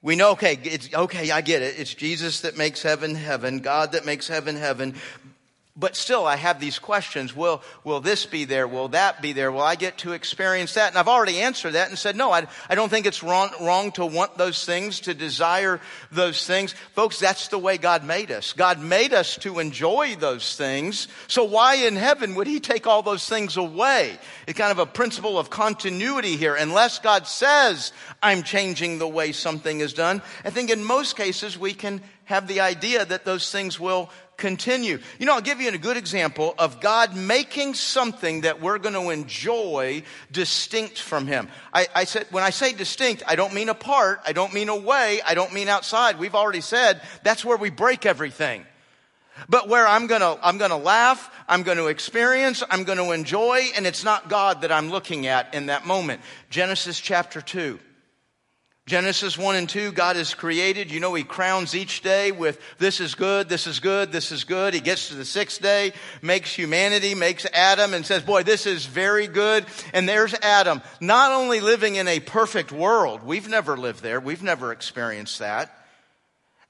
we 0.03 0.15
know, 0.15 0.33
okay, 0.33 0.59
it's, 0.63 0.93
okay, 0.93 1.31
I 1.31 1.41
get 1.41 1.63
it. 1.63 1.79
It's 1.79 1.95
Jesus 1.95 2.43
that 2.43 2.59
makes 2.59 2.83
heaven 2.83 3.15
heaven, 3.15 3.61
God 3.61 3.93
that 3.93 4.05
makes 4.05 4.29
heaven 4.29 4.57
heaven 4.57 4.95
but 5.77 5.95
still 5.95 6.27
I 6.27 6.37
have 6.37 6.59
these 6.59 6.79
questions. 6.79 7.37
Will, 7.37 7.63
will 7.85 8.01
this 8.01 8.25
be 8.25 8.47
there? 8.47 8.67
Will 8.67 8.89
that 8.89 9.21
be 9.21 9.33
there? 9.33 9.53
Will 9.53 9.61
I 9.61 9.75
get 9.75 9.99
to 9.99 10.13
experience 10.13 10.75
that? 10.75 10.89
And 10.91 10.99
I've 10.99 11.09
already 11.09 11.41
answered 11.41 11.73
that 11.73 11.89
and 11.91 11.99
said, 11.99 12.17
no, 12.17 12.33
I, 12.33 12.47
I 12.71 12.75
don't 12.75 12.89
think 12.89 13.05
it's 13.05 13.23
wrong, 13.23 13.51
wrong 13.61 13.93
to 13.93 14.07
want 14.07 14.39
those 14.39 14.65
things, 14.65 15.01
to 15.01 15.15
desire 15.15 15.81
those 16.11 16.47
things. 16.47 16.73
Folks, 16.95 17.19
that's 17.19 17.49
the 17.49 17.59
way 17.59 17.77
God 17.77 18.05
made 18.05 18.31
us. 18.31 18.55
God 18.55 18.81
made 18.81 19.13
us 19.13 19.37
to 19.39 19.59
enjoy 19.59 20.17
those 20.17 20.57
things. 20.57 21.09
So 21.29 21.45
why 21.45 21.75
in 21.75 21.97
heaven 21.97 22.35
would 22.37 22.47
He 22.47 22.61
take 22.61 22.87
all 22.87 23.03
those 23.03 23.29
things 23.29 23.59
away? 23.59 24.19
It's 24.47 24.59
kind 24.59 24.73
of 24.73 24.79
a 24.79 24.87
principle 24.87 25.39
of 25.39 25.51
continuity 25.51 26.37
here. 26.37 26.55
Unless 26.55 27.01
God 27.01 27.27
says, 27.27 27.93
I'm 28.23 28.43
changing 28.43 28.99
the 28.99 29.09
way 29.09 29.33
something 29.33 29.81
is 29.81 29.93
done, 29.93 30.23
I 30.43 30.51
think 30.51 30.71
in 30.71 30.83
most 30.83 31.17
cases 31.17 31.59
we 31.59 31.75
can 31.75 32.01
have 32.25 32.49
the 32.49 32.61
idea 32.61 33.05
that 33.05 33.25
those 33.25 33.53
things 33.53 33.79
will 33.79 34.11
continue. 34.37 34.99
You 35.19 35.27
know, 35.27 35.35
I'll 35.35 35.41
give 35.41 35.61
you 35.61 35.69
a 35.71 35.79
good 35.79 35.97
example 35.97 36.55
of 36.59 36.81
God 36.81 37.17
making 37.17 37.75
something 37.75 38.43
that 38.43 38.61
we're 38.61 38.79
going 38.79 38.95
to 38.95 39.11
enjoy 39.11 40.03
distinct 40.31 41.01
from 41.01 41.27
Him. 41.27 41.49
I, 41.73 41.89
I, 41.95 42.05
said, 42.05 42.27
when 42.31 42.45
I 42.45 42.51
say 42.51 42.73
distinct, 42.73 43.23
I 43.27 43.37
don't 43.37 43.55
mean 43.55 43.69
apart, 43.69 44.21
I 44.27 44.33
don't 44.33 44.53
mean 44.53 44.69
away, 44.69 45.21
I 45.27 45.35
don't 45.35 45.53
mean 45.53 45.69
outside. 45.69 46.19
We've 46.19 46.35
already 46.35 46.61
said 46.61 47.01
that's 47.23 47.45
where 47.45 47.57
we 47.57 47.71
break 47.71 48.07
everything. 48.07 48.67
But 49.49 49.69
where 49.69 49.87
I'm 49.87 50.07
gonna, 50.07 50.39
I'm 50.43 50.57
gonna 50.57 50.79
laugh, 50.79 51.31
I'm 51.47 51.63
gonna 51.63 51.87
experience, 51.87 52.63
I'm 52.71 52.85
gonna 52.85 53.11
enjoy, 53.11 53.67
and 53.77 53.87
it's 53.87 54.03
not 54.03 54.31
God 54.31 54.63
that 54.63 54.73
I'm 54.73 54.91
looking 54.91 55.27
at 55.27 55.55
in 55.55 55.67
that 55.67 55.87
moment. 55.87 56.23
Genesis 56.49 56.99
chapter 56.99 57.43
2. 57.43 57.79
Genesis 58.87 59.37
1 59.37 59.57
and 59.57 59.69
2, 59.69 59.91
God 59.91 60.17
is 60.17 60.35
created. 60.35 60.93
You 60.93 61.01
know, 61.01 61.13
He 61.15 61.25
crowns 61.25 61.75
each 61.75 62.03
day 62.03 62.31
with 62.31 62.61
this 62.79 63.01
is 63.01 63.17
good, 63.17 63.49
this 63.49 63.67
is 63.67 63.81
good, 63.81 64.13
this 64.13 64.31
is 64.31 64.45
good. 64.45 64.75
He 64.75 64.81
gets 64.81 65.09
to 65.09 65.17
the 65.17 65.25
sixth 65.25 65.61
day, 65.61 65.93
makes 66.23 66.55
humanity, 66.55 67.17
makes 67.17 67.47
Adam, 67.53 67.95
and 67.95 68.07
says, 68.07 68.23
Boy, 68.23 68.45
this 68.45 68.65
is 68.65 68.87
very 68.87 69.27
good. 69.27 69.67
And 69.93 70.09
there's 70.09 70.35
Adam, 70.35 70.83
not 71.01 71.33
only 71.33 71.59
living 71.59 71.97
in 71.97 72.07
a 72.07 72.21
perfect 72.21 72.71
world, 72.71 73.25
we've 73.25 73.49
never 73.49 73.77
lived 73.77 74.05
there, 74.05 74.21
we've 74.21 74.45
never 74.45 74.71
experienced 74.71 75.41
that. 75.41 75.73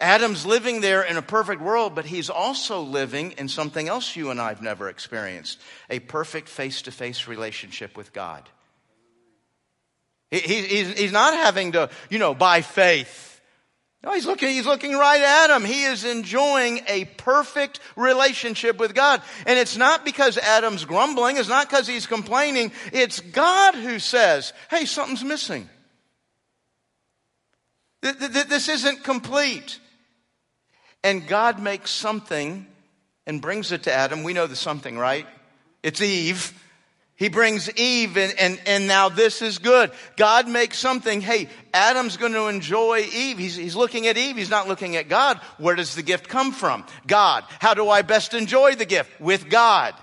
Adam's 0.01 0.47
living 0.47 0.81
there 0.81 1.03
in 1.03 1.19
a 1.19 1.23
perfect 1.23 1.61
world, 1.61 1.95
but 1.95 2.07
he's 2.07 2.31
also 2.31 2.81
living 2.81 3.33
in 3.33 3.49
something 3.49 3.89
else 3.89 4.17
you 4.17 4.31
and 4.31 4.41
I 4.41 4.49
have 4.49 4.63
never 4.63 4.89
experienced 4.89 5.61
a 5.91 5.99
perfect 5.99 6.49
face 6.49 6.81
to 6.83 6.91
face 6.91 7.29
relationship 7.29 7.95
with 7.95 8.15
God. 8.15 8.49
He, 10.31 10.39
he's, 10.41 10.99
he's 10.99 11.13
not 11.13 11.35
having 11.35 11.73
to, 11.73 11.91
you 12.11 12.19
know, 12.19 12.35
by 12.35 12.63
faith. 12.63 13.41
No, 14.03 14.13
he's 14.13 14.27
looking, 14.27 14.51
he's 14.51 14.67
looking 14.67 14.95
right 14.95 15.21
at 15.21 15.51
him. 15.57 15.65
He 15.65 15.85
is 15.85 16.05
enjoying 16.05 16.81
a 16.87 17.07
perfect 17.17 17.81
relationship 17.97 18.79
with 18.79 18.95
God. 18.95 19.21
And 19.47 19.59
it's 19.59 19.77
not 19.77 20.05
because 20.05 20.39
Adam's 20.39 20.85
grumbling. 20.85 21.39
It's 21.39 21.49
not 21.49 21.69
because 21.69 21.89
he's 21.89 22.07
complaining. 22.07 22.71
It's 22.93 23.21
God 23.21 23.75
who 23.75 23.99
says, 23.99 24.53
hey, 24.71 24.85
something's 24.85 25.25
missing. 25.25 25.69
This 28.01 28.69
isn't 28.69 29.03
complete. 29.03 29.81
And 31.03 31.27
God 31.27 31.61
makes 31.61 31.91
something 31.91 32.67
and 33.27 33.43
brings 33.43 33.73
it 33.73 33.85
to 33.85 33.93
Adam. 33.93 34.23
We 34.23 34.35
know 34.35 34.47
the 34.47 34.55
something, 34.55 34.97
right? 34.97 35.27
It's 35.83 36.01
Eve. 36.01 36.53
He 37.17 37.31
brings 37.31 37.71
Eve 37.79 38.19
and, 38.19 38.35
and, 38.39 38.61
and 38.67 38.87
now 38.87 39.09
this 39.09 39.41
is 39.41 39.57
good. 39.57 39.91
God 40.17 40.47
makes 40.49 40.79
something. 40.79 41.23
Hey, 41.23 41.49
Adam's 41.73 42.19
going 42.19 42.35
to 42.35 42.49
enjoy 42.49 43.07
Eve. 43.11 43.39
He's, 43.39 43.57
he's 43.57 43.75
looking 43.75 44.07
at 44.07 44.19
Eve. 44.19 44.37
He's 44.37 44.51
not 44.51 44.69
looking 44.69 44.97
at 44.97 45.09
God. 45.09 45.39
Where 45.57 45.75
does 45.75 45.95
the 45.95 46.03
gift 46.03 46.29
come 46.29 46.53
from? 46.53 46.85
God. 47.07 47.45
How 47.59 47.73
do 47.73 47.89
I 47.89 48.03
best 48.03 48.35
enjoy 48.35 48.75
the 48.75 48.85
gift? 48.85 49.19
With 49.19 49.49
God. 49.49 49.95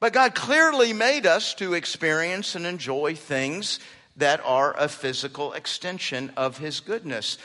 But 0.00 0.12
God 0.12 0.34
clearly 0.34 0.92
made 0.92 1.26
us 1.26 1.54
to 1.54 1.74
experience 1.74 2.56
and 2.56 2.66
enjoy 2.66 3.14
things 3.14 3.78
that 4.16 4.40
are 4.44 4.74
a 4.76 4.88
physical 4.88 5.52
extension 5.52 6.32
of 6.36 6.58
His 6.58 6.80
goodness. 6.80 7.38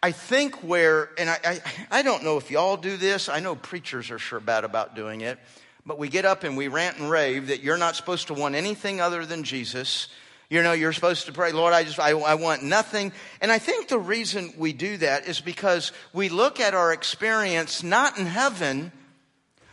I 0.00 0.12
think 0.12 0.62
where, 0.62 1.10
and 1.18 1.28
I, 1.28 1.38
I, 1.44 1.60
I 1.90 2.02
don't 2.02 2.22
know 2.22 2.36
if 2.36 2.52
y'all 2.52 2.76
do 2.76 2.96
this. 2.96 3.28
I 3.28 3.40
know 3.40 3.56
preachers 3.56 4.12
are 4.12 4.18
sure 4.20 4.38
bad 4.38 4.62
about 4.62 4.94
doing 4.94 5.22
it 5.22 5.40
but 5.86 5.98
we 5.98 6.08
get 6.08 6.24
up 6.24 6.42
and 6.42 6.56
we 6.56 6.66
rant 6.68 6.98
and 6.98 7.08
rave 7.08 7.46
that 7.46 7.62
you're 7.62 7.78
not 7.78 7.94
supposed 7.94 8.26
to 8.26 8.34
want 8.34 8.56
anything 8.56 9.00
other 9.00 9.24
than 9.24 9.44
Jesus. 9.44 10.08
You 10.50 10.62
know, 10.62 10.72
you're 10.72 10.92
supposed 10.92 11.26
to 11.26 11.32
pray, 11.32 11.52
Lord, 11.52 11.72
I 11.72 11.84
just, 11.84 11.98
I, 12.00 12.10
I, 12.10 12.34
want 12.34 12.62
nothing. 12.62 13.12
And 13.40 13.52
I 13.52 13.58
think 13.58 13.88
the 13.88 13.98
reason 13.98 14.52
we 14.58 14.72
do 14.72 14.96
that 14.98 15.28
is 15.28 15.40
because 15.40 15.92
we 16.12 16.28
look 16.28 16.58
at 16.60 16.74
our 16.74 16.92
experience 16.92 17.82
not 17.82 18.18
in 18.18 18.26
heaven, 18.26 18.90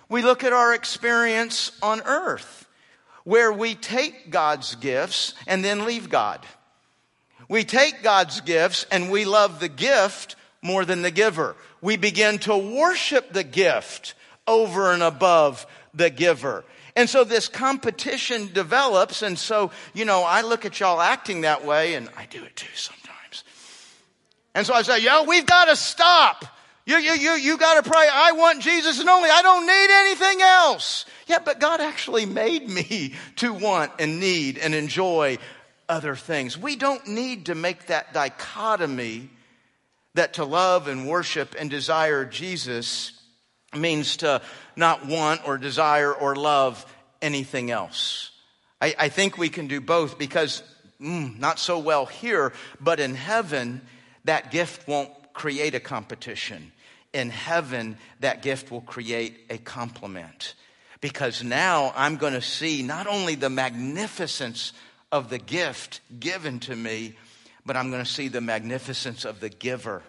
we 0.07 0.21
look 0.21 0.43
at 0.43 0.53
our 0.53 0.73
experience 0.73 1.71
on 1.81 2.01
earth. 2.01 2.67
where 3.23 3.53
we 3.53 3.73
take 3.73 4.29
God's 4.29 4.75
gifts 4.75 5.33
and 5.47 5.63
then 5.63 5.85
leave 5.85 6.09
God. 6.09 6.45
We 7.47 7.63
take 7.63 8.03
God's 8.03 8.41
gifts 8.41 8.85
and 8.91 9.09
we 9.09 9.25
love 9.25 9.59
the 9.59 9.69
gift 9.69 10.35
more 10.61 10.85
than 10.85 11.01
the 11.01 11.11
giver. 11.11 11.55
We 11.81 11.97
begin 11.97 12.39
to 12.39 12.57
worship 12.57 13.31
the 13.31 13.43
gift 13.43 14.13
over 14.47 14.91
and 14.91 15.03
above 15.03 15.65
the 15.93 16.09
giver. 16.09 16.63
And 16.95 17.09
so 17.09 17.23
this 17.23 17.47
competition 17.47 18.49
develops. 18.53 19.21
And 19.21 19.37
so, 19.37 19.71
you 19.93 20.05
know, 20.05 20.23
I 20.23 20.41
look 20.41 20.65
at 20.65 20.79
y'all 20.79 21.01
acting 21.01 21.41
that 21.41 21.65
way 21.65 21.95
and 21.95 22.09
I 22.17 22.25
do 22.25 22.43
it 22.43 22.55
too 22.55 22.73
sometimes. 22.75 23.43
And 24.53 24.65
so 24.65 24.73
I 24.73 24.83
say, 24.83 24.99
yo, 24.99 25.23
we've 25.23 25.45
got 25.45 25.65
to 25.65 25.75
stop. 25.75 26.45
You, 26.85 26.97
you, 26.97 27.13
you, 27.13 27.31
you 27.31 27.57
got 27.57 27.83
to 27.83 27.89
pray. 27.89 28.07
I 28.11 28.33
want 28.33 28.61
Jesus 28.61 28.99
and 28.99 29.09
only. 29.09 29.29
I 29.29 29.41
don't 29.41 29.65
need 29.65 29.89
anything 29.89 30.41
else. 30.41 31.05
Yeah, 31.27 31.39
but 31.43 31.59
God 31.59 31.79
actually 31.79 32.25
made 32.25 32.69
me 32.69 33.15
to 33.37 33.53
want 33.53 33.93
and 33.99 34.19
need 34.19 34.57
and 34.57 34.75
enjoy 34.75 35.37
other 35.89 36.15
things. 36.15 36.57
We 36.57 36.75
don't 36.75 37.07
need 37.07 37.47
to 37.47 37.55
make 37.55 37.87
that 37.87 38.13
dichotomy 38.13 39.29
that 40.15 40.33
to 40.33 40.45
love 40.45 40.87
and 40.87 41.07
worship 41.07 41.55
and 41.57 41.69
desire 41.69 42.25
Jesus 42.25 43.12
means 43.75 44.17
to 44.17 44.41
not 44.75 45.05
want 45.05 45.47
or 45.47 45.57
desire 45.57 46.13
or 46.13 46.35
love 46.35 46.85
anything 47.21 47.71
else. 47.71 48.31
I, 48.81 48.95
I 48.99 49.09
think 49.09 49.37
we 49.37 49.49
can 49.49 49.67
do 49.67 49.79
both 49.81 50.17
because, 50.17 50.63
mm, 51.01 51.37
not 51.39 51.59
so 51.59 51.79
well 51.79 52.05
here, 52.05 52.53
but 52.79 52.99
in 52.99 53.15
heaven, 53.15 53.81
that 54.25 54.51
gift 54.51 54.87
won't 54.87 55.11
create 55.33 55.75
a 55.75 55.79
competition. 55.79 56.71
In 57.13 57.29
heaven, 57.29 57.97
that 58.19 58.41
gift 58.41 58.71
will 58.71 58.81
create 58.81 59.37
a 59.49 59.57
complement. 59.57 60.55
Because 61.01 61.43
now 61.43 61.93
I'm 61.95 62.17
going 62.17 62.33
to 62.33 62.41
see 62.41 62.81
not 62.81 63.07
only 63.07 63.35
the 63.35 63.49
magnificence 63.49 64.73
of 65.11 65.29
the 65.29 65.37
gift 65.37 66.01
given 66.19 66.59
to 66.61 66.75
me, 66.75 67.15
but 67.65 67.77
I'm 67.77 67.91
going 67.91 68.03
to 68.03 68.09
see 68.09 68.29
the 68.29 68.41
magnificence 68.41 69.25
of 69.25 69.39
the 69.39 69.49
giver 69.49 70.01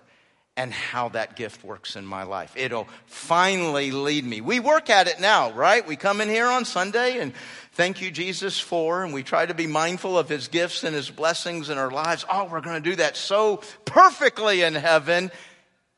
and 0.56 0.72
how 0.72 1.08
that 1.10 1.34
gift 1.34 1.64
works 1.64 1.96
in 1.96 2.06
my 2.06 2.22
life. 2.22 2.52
It'll 2.56 2.88
finally 3.06 3.90
lead 3.90 4.24
me. 4.24 4.40
We 4.40 4.60
work 4.60 4.88
at 4.88 5.08
it 5.08 5.20
now, 5.20 5.50
right? 5.52 5.86
We 5.86 5.96
come 5.96 6.20
in 6.20 6.28
here 6.28 6.46
on 6.46 6.64
Sunday 6.64 7.18
and 7.18 7.32
thank 7.72 8.00
you, 8.00 8.10
Jesus, 8.10 8.60
for, 8.60 9.02
and 9.04 9.12
we 9.12 9.24
try 9.24 9.46
to 9.46 9.54
be 9.54 9.66
mindful 9.66 10.16
of 10.16 10.28
his 10.28 10.46
gifts 10.46 10.84
and 10.84 10.94
his 10.94 11.10
blessings 11.10 11.70
in 11.70 11.78
our 11.78 11.90
lives. 11.90 12.24
Oh, 12.30 12.44
we're 12.44 12.60
going 12.60 12.82
to 12.82 12.90
do 12.90 12.96
that 12.96 13.16
so 13.16 13.62
perfectly 13.84 14.62
in 14.62 14.74
heaven. 14.74 15.32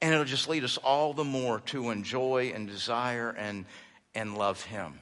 And 0.01 0.13
it'll 0.13 0.25
just 0.25 0.49
lead 0.49 0.65
us 0.65 0.79
all 0.79 1.13
the 1.13 1.25
more 1.25 1.61
to 1.67 1.91
enjoy 1.91 2.53
and 2.55 2.67
desire 2.67 3.31
and, 3.31 3.67
and 4.15 4.37
love 4.37 4.63
him. 4.63 5.01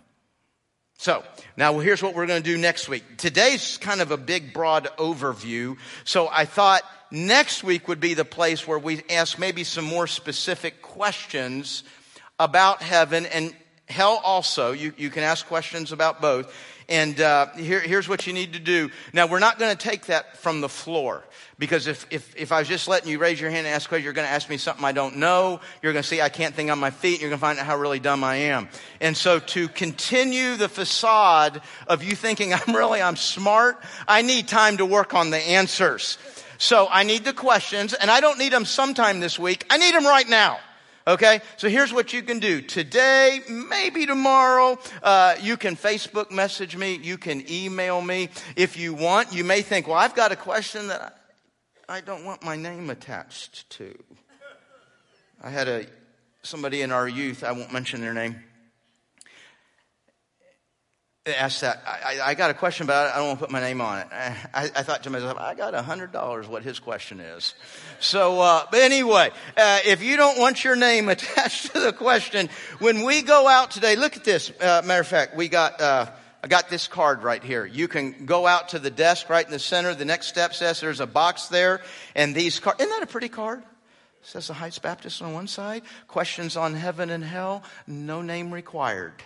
So 0.99 1.23
now 1.57 1.79
here's 1.79 2.03
what 2.03 2.15
we're 2.15 2.27
going 2.27 2.43
to 2.43 2.49
do 2.49 2.57
next 2.57 2.89
week. 2.89 3.19
Today's 3.19 3.79
kind 3.79 4.01
of 4.01 4.11
a 4.11 4.17
big, 4.17 4.53
broad 4.53 4.89
overview. 4.99 5.77
So 6.05 6.29
I 6.31 6.45
thought 6.45 6.83
Next 7.15 7.63
week 7.63 7.87
would 7.87 8.01
be 8.01 8.15
the 8.15 8.25
place 8.25 8.67
where 8.67 8.79
we 8.79 9.05
ask 9.09 9.39
maybe 9.39 9.63
some 9.63 9.85
more 9.85 10.09
specific 10.09 10.83
questions 10.83 11.85
about 12.41 12.83
heaven 12.83 13.25
and 13.27 13.55
hell 13.89 14.21
also. 14.25 14.73
You, 14.73 14.93
you 14.97 15.11
can 15.11 15.23
ask 15.23 15.47
questions 15.47 15.93
about 15.93 16.21
both. 16.21 16.53
And 16.89 17.19
uh, 17.19 17.49
here, 17.53 17.81
here's 17.81 18.09
what 18.09 18.27
you 18.27 18.33
need 18.33 18.53
to 18.55 18.59
do. 18.59 18.91
Now, 19.13 19.27
we're 19.27 19.39
not 19.39 19.59
going 19.59 19.75
to 19.75 19.77
take 19.77 20.07
that 20.07 20.37
from 20.39 20.61
the 20.61 20.69
floor 20.69 21.25
because 21.59 21.87
if, 21.87 22.07
if, 22.11 22.37
if 22.37 22.53
I 22.53 22.59
was 22.59 22.69
just 22.69 22.89
letting 22.89 23.11
you 23.11 23.19
raise 23.19 23.41
your 23.41 23.51
hand 23.51 23.67
and 23.67 23.75
ask 23.75 23.89
questions, 23.89 24.05
you're 24.05 24.13
going 24.13 24.27
to 24.27 24.33
ask 24.33 24.51
me 24.51 24.59
something 24.59 24.85
I 24.85 24.93
don't 24.93 25.17
know. 25.17 25.61
You're 25.83 25.93
going 25.93 26.03
to 26.03 26.09
see 26.09 26.21
I 26.21 26.29
can't 26.29 26.55
think 26.55 26.71
on 26.71 26.79
my 26.79 26.91
feet. 26.91 27.15
And 27.15 27.21
you're 27.23 27.31
going 27.31 27.39
to 27.39 27.47
find 27.47 27.59
out 27.59 27.65
how 27.65 27.79
really 27.79 28.01
dumb 28.01 28.23
I 28.23 28.37
am. 28.37 28.69
And 29.01 29.17
so 29.17 29.39
to 29.39 29.69
continue 29.69 30.57
the 30.57 30.69
facade 30.69 31.63
of 31.87 32.03
you 32.03 32.15
thinking 32.15 32.53
I'm 32.55 32.77
really, 32.77 33.01
I'm 33.01 33.17
smart, 33.17 33.83
I 34.07 34.23
need 34.23 34.49
time 34.49 34.77
to 34.77 34.87
work 34.87 35.15
on 35.15 35.31
the 35.31 35.39
answers. 35.39 36.19
So 36.59 36.87
I 36.91 37.03
need 37.03 37.25
the 37.25 37.33
questions 37.33 37.95
and 37.95 38.11
I 38.11 38.21
don't 38.21 38.39
need 38.39 38.53
them 38.53 38.65
sometime 38.65 39.21
this 39.21 39.39
week. 39.39 39.67
I 39.71 39.79
need 39.79 39.95
them 39.95 40.05
right 40.05 40.29
now. 40.29 40.59
Okay, 41.07 41.43
so 41.59 41.69
here's 41.69 41.93
what 41.93 42.15
you 42.15 42.23
can 42.23 42.39
do 42.39 42.63
today, 42.63 43.41
maybe 43.47 44.07
tomorrow. 44.07 44.79
Uh, 45.03 45.35
you 45.39 45.59
can 45.59 45.77
Facebook 45.77 46.31
message 46.31 46.79
me, 46.79 46.99
you 47.03 47.19
can 47.19 47.45
email 47.51 48.01
me 48.01 48.31
if 48.57 48.79
you 48.79 48.95
want. 48.95 49.31
You 49.31 49.45
may 49.45 49.61
think, 49.61 49.87
well, 49.87 49.99
I've 49.99 50.15
got 50.15 50.33
a 50.33 50.37
question 50.37 50.89
that 50.89 51.19
I, 51.89 51.97
I 51.99 52.01
don't 52.01 52.25
want 52.25 52.43
my 52.43 52.57
name 52.57 52.89
attached 52.89 53.69
to. 53.71 53.95
I 55.43 55.51
had 55.51 55.69
a 55.69 55.87
somebody 56.43 56.81
in 56.81 56.91
our 56.91 57.07
youth, 57.07 57.45
I 57.45 57.53
won't 57.53 57.73
mention 57.73 58.01
their 58.01 58.15
name 58.15 58.43
asked 61.33 61.63
that. 61.63 61.83
I, 61.87 62.21
I, 62.23 62.35
got 62.35 62.51
a 62.51 62.55
question, 62.55 62.87
but 62.87 63.15
I 63.15 63.17
don't 63.17 63.29
want 63.29 63.39
to 63.39 63.45
put 63.47 63.51
my 63.51 63.61
name 63.61 63.81
on 63.81 64.01
it. 64.01 64.09
I, 64.13 64.65
I 64.65 64.83
thought 64.83 65.05
to 65.05 65.11
myself, 65.11 65.39
I 65.39 65.55
got 65.55 65.75
a 65.75 65.81
hundred 65.81 66.13
dollars. 66.13 66.47
What 66.47 66.63
his 66.63 66.79
question 66.79 67.21
is. 67.21 67.55
So, 67.99 68.41
uh, 68.41 68.67
but 68.71 68.81
anyway, 68.81 69.31
uh, 69.57 69.79
if 69.87 70.03
you 70.03 70.19
don't 70.19 70.39
want 70.39 70.65
your 70.65 70.77
name 70.77 71.09
attached 71.09 71.73
to 71.73 71.81
the 71.81 71.93
question, 71.93 72.51
when 72.79 73.05
we 73.05 73.23
go 73.23 73.49
out 73.49 73.71
today, 73.71 73.97
look 73.97 74.17
at 74.17 74.25
this. 74.25 74.51
Uh, 74.61 74.83
matter 74.85 75.01
of 75.01 75.07
fact, 75.07 75.35
we 75.37 75.49
got. 75.49 75.81
Uh, 75.81 76.07
I 76.43 76.47
got 76.47 76.69
this 76.69 76.89
card 76.89 77.23
right 77.23 77.43
here. 77.43 77.65
You 77.65 77.89
can 77.89 78.27
go 78.27 78.47
out 78.47 78.71
to 78.71 78.79
the 78.79 78.91
desk 78.91 79.31
right 79.31 79.47
in 79.47 79.51
the 79.51 79.59
center. 79.59 79.95
The 79.95 80.05
next 80.05 80.27
step 80.27 80.53
says 80.53 80.79
there's 80.79 81.01
a 81.01 81.07
box 81.07 81.47
there, 81.47 81.81
and 82.15 82.35
these 82.35 82.61
cards. 82.61 82.81
Isn't 82.81 82.91
that 82.91 83.03
a 83.03 83.11
pretty 83.11 83.31
card? 83.31 83.63
says 84.21 84.49
the 84.49 84.55
Heights 84.55 84.79
Baptist 84.79 85.23
on 85.23 85.33
one 85.33 85.47
side. 85.47 85.83
Questions 86.09 86.57
on 86.57 86.75
heaven 86.75 87.11
and 87.11 87.25
hell. 87.25 87.63
No 87.87 88.21
name 88.21 88.53
required. 88.53 89.23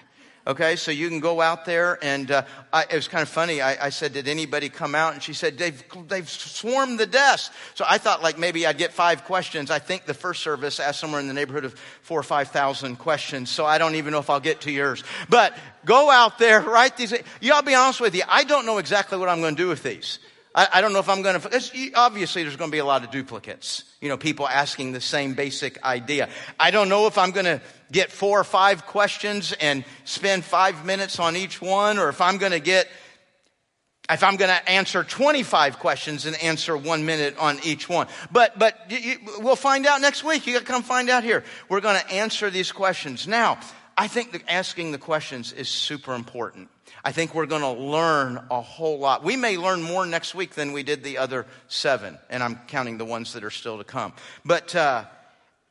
Okay, 0.46 0.76
so 0.76 0.90
you 0.90 1.08
can 1.08 1.20
go 1.20 1.42
out 1.42 1.66
there, 1.66 1.98
and 2.00 2.30
uh, 2.30 2.42
I, 2.72 2.84
it 2.84 2.94
was 2.94 3.06
kind 3.06 3.22
of 3.22 3.28
funny. 3.28 3.60
I, 3.60 3.86
I, 3.86 3.90
said, 3.90 4.14
"Did 4.14 4.28
anybody 4.28 4.70
come 4.70 4.94
out?" 4.94 5.12
And 5.12 5.22
she 5.22 5.34
said, 5.34 5.58
"They've 5.58 5.84
they've 6.06 6.28
swarmed 6.28 6.98
the 6.98 7.06
desk." 7.06 7.52
So 7.74 7.84
I 7.86 7.98
thought 7.98 8.22
like 8.22 8.38
maybe 8.38 8.66
I'd 8.66 8.78
get 8.78 8.92
five 8.92 9.24
questions. 9.24 9.70
I 9.70 9.78
think 9.78 10.06
the 10.06 10.14
first 10.14 10.42
service 10.42 10.80
asked 10.80 11.00
somewhere 11.00 11.20
in 11.20 11.28
the 11.28 11.34
neighborhood 11.34 11.66
of 11.66 11.74
four 12.00 12.18
or 12.18 12.22
five 12.22 12.48
thousand 12.48 12.96
questions. 12.96 13.50
So 13.50 13.66
I 13.66 13.76
don't 13.76 13.96
even 13.96 14.12
know 14.12 14.20
if 14.20 14.30
I'll 14.30 14.40
get 14.40 14.62
to 14.62 14.70
yours. 14.70 15.04
But 15.28 15.54
go 15.84 16.10
out 16.10 16.38
there, 16.38 16.62
write 16.62 16.96
these. 16.96 17.12
You, 17.40 17.52
I'll 17.52 17.62
be 17.62 17.74
honest 17.74 18.00
with 18.00 18.14
you. 18.14 18.22
I 18.26 18.44
don't 18.44 18.64
know 18.64 18.78
exactly 18.78 19.18
what 19.18 19.28
I'm 19.28 19.40
going 19.40 19.56
to 19.56 19.62
do 19.62 19.68
with 19.68 19.82
these. 19.82 20.18
I, 20.54 20.68
I 20.74 20.80
don't 20.80 20.92
know 20.92 20.98
if 20.98 21.08
I'm 21.08 21.22
going 21.22 21.40
to, 21.40 21.92
obviously 21.94 22.42
there's 22.42 22.56
going 22.56 22.70
to 22.70 22.74
be 22.74 22.78
a 22.78 22.84
lot 22.84 23.04
of 23.04 23.10
duplicates. 23.10 23.84
You 24.00 24.08
know, 24.08 24.16
people 24.16 24.48
asking 24.48 24.92
the 24.92 25.00
same 25.00 25.34
basic 25.34 25.82
idea. 25.84 26.28
I 26.58 26.70
don't 26.70 26.88
know 26.88 27.06
if 27.06 27.18
I'm 27.18 27.30
going 27.30 27.46
to 27.46 27.60
get 27.92 28.10
four 28.10 28.40
or 28.40 28.44
five 28.44 28.86
questions 28.86 29.52
and 29.60 29.84
spend 30.04 30.44
five 30.44 30.84
minutes 30.84 31.18
on 31.18 31.36
each 31.36 31.60
one, 31.60 31.98
or 31.98 32.08
if 32.08 32.20
I'm 32.20 32.38
going 32.38 32.52
to 32.52 32.60
get, 32.60 32.88
if 34.10 34.22
I'm 34.22 34.36
going 34.36 34.50
to 34.50 34.70
answer 34.70 35.04
25 35.04 35.78
questions 35.78 36.24
and 36.24 36.36
answer 36.42 36.76
one 36.76 37.04
minute 37.04 37.36
on 37.38 37.58
each 37.62 37.88
one. 37.88 38.06
But, 38.30 38.58
but 38.58 38.90
you, 38.90 39.16
we'll 39.40 39.56
find 39.56 39.86
out 39.86 40.00
next 40.00 40.24
week. 40.24 40.46
You 40.46 40.54
got 40.54 40.60
to 40.60 40.64
come 40.64 40.82
find 40.82 41.10
out 41.10 41.24
here. 41.24 41.44
We're 41.68 41.80
going 41.80 42.00
to 42.00 42.10
answer 42.12 42.50
these 42.50 42.72
questions. 42.72 43.28
Now, 43.28 43.58
I 43.96 44.06
think 44.06 44.44
asking 44.48 44.92
the 44.92 44.98
questions 44.98 45.52
is 45.52 45.68
super 45.68 46.14
important. 46.14 46.68
I 47.04 47.12
think 47.12 47.34
we're 47.34 47.46
going 47.46 47.62
to 47.62 47.70
learn 47.70 48.44
a 48.50 48.60
whole 48.60 48.98
lot. 48.98 49.22
We 49.22 49.36
may 49.36 49.56
learn 49.56 49.82
more 49.82 50.06
next 50.06 50.34
week 50.34 50.54
than 50.54 50.72
we 50.72 50.82
did 50.82 51.02
the 51.02 51.18
other 51.18 51.46
seven, 51.68 52.18
and 52.28 52.42
I'm 52.42 52.60
counting 52.68 52.98
the 52.98 53.04
ones 53.04 53.32
that 53.34 53.44
are 53.44 53.50
still 53.50 53.78
to 53.78 53.84
come. 53.84 54.12
But 54.44 54.74
uh, 54.74 55.04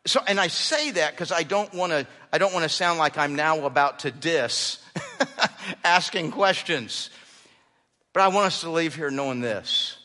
so, 0.05 0.21
and 0.25 0.39
I 0.39 0.47
say 0.47 0.91
that 0.91 1.11
because 1.11 1.31
I 1.31 1.43
don't 1.43 1.73
want 1.73 1.91
to. 1.91 2.07
I 2.31 2.37
don't 2.37 2.53
want 2.53 2.63
to 2.63 2.69
sound 2.69 2.99
like 2.99 3.17
I'm 3.17 3.35
now 3.35 3.65
about 3.65 3.99
to 3.99 4.11
diss 4.11 4.79
asking 5.83 6.31
questions. 6.31 7.09
But 8.13 8.23
I 8.23 8.29
want 8.29 8.47
us 8.47 8.61
to 8.61 8.69
leave 8.69 8.95
here 8.95 9.11
knowing 9.11 9.41
this: 9.41 9.97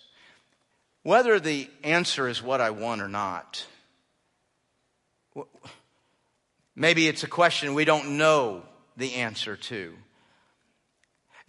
whether 1.03 1.39
the 1.39 1.69
answer 1.85 2.29
is 2.29 2.43
what 2.43 2.61
I 2.61 2.71
want 2.71 3.01
or 3.01 3.09
not. 3.09 3.65
Maybe 6.75 7.07
it's 7.07 7.23
a 7.23 7.29
question 7.29 7.75
we 7.75 7.85
don't 7.85 8.17
know 8.17 8.63
the 8.97 9.15
answer 9.15 9.57
to. 9.57 9.95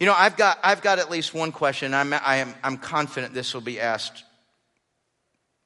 You 0.00 0.06
know, 0.06 0.14
I've 0.16 0.36
got, 0.36 0.58
I've 0.62 0.82
got 0.82 0.98
at 0.98 1.10
least 1.10 1.34
one 1.34 1.52
question. 1.52 1.94
I'm, 1.94 2.12
I 2.12 2.36
am, 2.36 2.54
I'm 2.62 2.78
confident 2.78 3.32
this 3.32 3.54
will 3.54 3.60
be 3.60 3.80
asked 3.80 4.24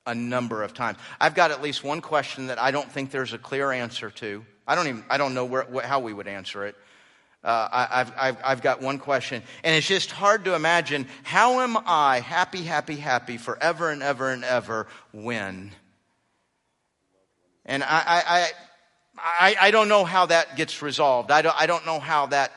a 0.07 0.15
number 0.15 0.63
of 0.63 0.75
times. 0.75 0.99
I've 1.21 1.35
got 1.35 1.51
at 1.51 1.63
least 1.63 1.85
one 1.85 2.01
question 2.01 2.49
that 2.49 2.59
I 2.59 2.71
don't 2.71 2.91
think 2.91 3.11
there's 3.11 3.33
a 3.33 3.39
clear 3.39 3.71
answer 3.73 4.11
to. 4.11 4.45
I 4.67 4.75
don't 4.75 4.87
even, 4.89 5.05
I 5.09 5.19
don't 5.19 5.35
know 5.35 5.45
where, 5.45 5.67
how 5.83 6.01
we 6.01 6.13
would 6.13 6.29
answer 6.29 6.67
it. 6.67 6.77
Uh, 7.45 7.69
I, 7.71 7.99
have 7.99 8.15
I've, 8.19 8.37
I've 8.45 8.63
got 8.63 8.83
one 8.83 8.99
question, 8.99 9.43
and 9.63 9.75
it's 9.77 9.87
just 9.87 10.11
hard 10.11 10.45
to 10.47 10.55
imagine 10.55 11.07
how 11.23 11.61
am 11.61 11.79
I 11.87 12.21
happy, 12.21 12.63
happy, 12.63 12.97
happy 12.97 13.37
forever 13.37 13.91
and 13.91 14.03
ever 14.03 14.33
and 14.33 14.45
ever 14.45 14.89
when? 15.13 15.71
And 17.65 17.85
I, 17.85 17.87
I, 17.87 18.51
I, 19.17 19.57
I 19.61 19.71
don't 19.71 19.89
know 19.89 20.05
how 20.05 20.27
that 20.27 20.57
gets 20.57 20.83
resolved. 20.83 21.31
I 21.31 21.43
don't, 21.43 21.59
I 21.59 21.67
don't 21.67 21.87
know 21.87 22.01
how 22.01 22.27
that 22.27 22.51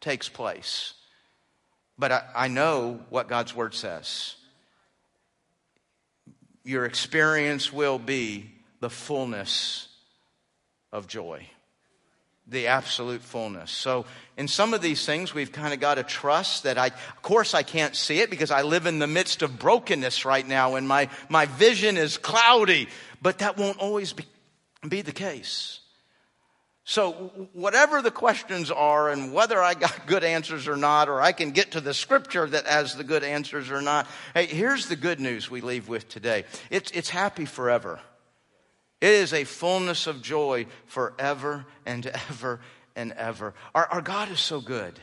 takes 0.00 0.28
place. 0.28 0.92
But 1.98 2.12
I, 2.12 2.22
I 2.34 2.48
know 2.48 3.00
what 3.10 3.28
God's 3.28 3.54
word 3.54 3.74
says. 3.74 4.36
Your 6.64 6.84
experience 6.84 7.72
will 7.72 7.98
be 7.98 8.50
the 8.80 8.90
fullness 8.90 9.88
of 10.92 11.06
joy. 11.06 11.48
the 12.46 12.68
absolute 12.68 13.22
fullness. 13.22 13.70
So, 13.70 14.04
in 14.36 14.46
some 14.48 14.74
of 14.74 14.80
these 14.80 15.04
things, 15.04 15.34
we've 15.34 15.50
kind 15.50 15.74
of 15.74 15.80
got 15.80 15.96
to 15.96 16.02
trust 16.04 16.62
that 16.62 16.78
I, 16.78 16.86
of 16.88 17.22
course, 17.22 17.54
I 17.54 17.62
can't 17.62 17.96
see 17.96 18.20
it 18.20 18.30
because 18.30 18.50
I 18.50 18.62
live 18.62 18.86
in 18.86 18.98
the 18.98 19.06
midst 19.06 19.42
of 19.42 19.58
brokenness 19.58 20.24
right 20.24 20.46
now 20.46 20.76
and 20.76 20.86
my, 20.86 21.08
my 21.28 21.46
vision 21.46 21.96
is 21.96 22.18
cloudy, 22.18 22.88
but 23.20 23.38
that 23.38 23.56
won't 23.56 23.78
always 23.78 24.12
be, 24.12 24.24
be 24.88 25.02
the 25.02 25.12
case. 25.12 25.80
So, 26.88 27.32
whatever 27.52 28.00
the 28.00 28.12
questions 28.12 28.70
are, 28.70 29.10
and 29.10 29.32
whether 29.32 29.60
I 29.60 29.74
got 29.74 30.06
good 30.06 30.22
answers 30.22 30.68
or 30.68 30.76
not, 30.76 31.08
or 31.08 31.20
I 31.20 31.32
can 31.32 31.50
get 31.50 31.72
to 31.72 31.80
the 31.80 31.92
scripture 31.92 32.46
that 32.46 32.64
has 32.68 32.94
the 32.94 33.02
good 33.02 33.24
answers 33.24 33.72
or 33.72 33.82
not, 33.82 34.06
hey, 34.34 34.46
here's 34.46 34.86
the 34.86 34.94
good 34.94 35.18
news 35.18 35.50
we 35.50 35.60
leave 35.60 35.88
with 35.88 36.08
today 36.08 36.44
it's, 36.70 36.92
it's 36.92 37.10
happy 37.10 37.44
forever. 37.44 37.98
It 39.00 39.10
is 39.10 39.32
a 39.32 39.42
fullness 39.42 40.06
of 40.06 40.22
joy 40.22 40.66
forever 40.86 41.66
and 41.84 42.06
ever 42.06 42.60
and 42.94 43.10
ever. 43.14 43.52
Our, 43.74 43.86
our 43.86 44.00
God 44.00 44.30
is 44.30 44.38
so 44.38 44.60
good. 44.60 44.96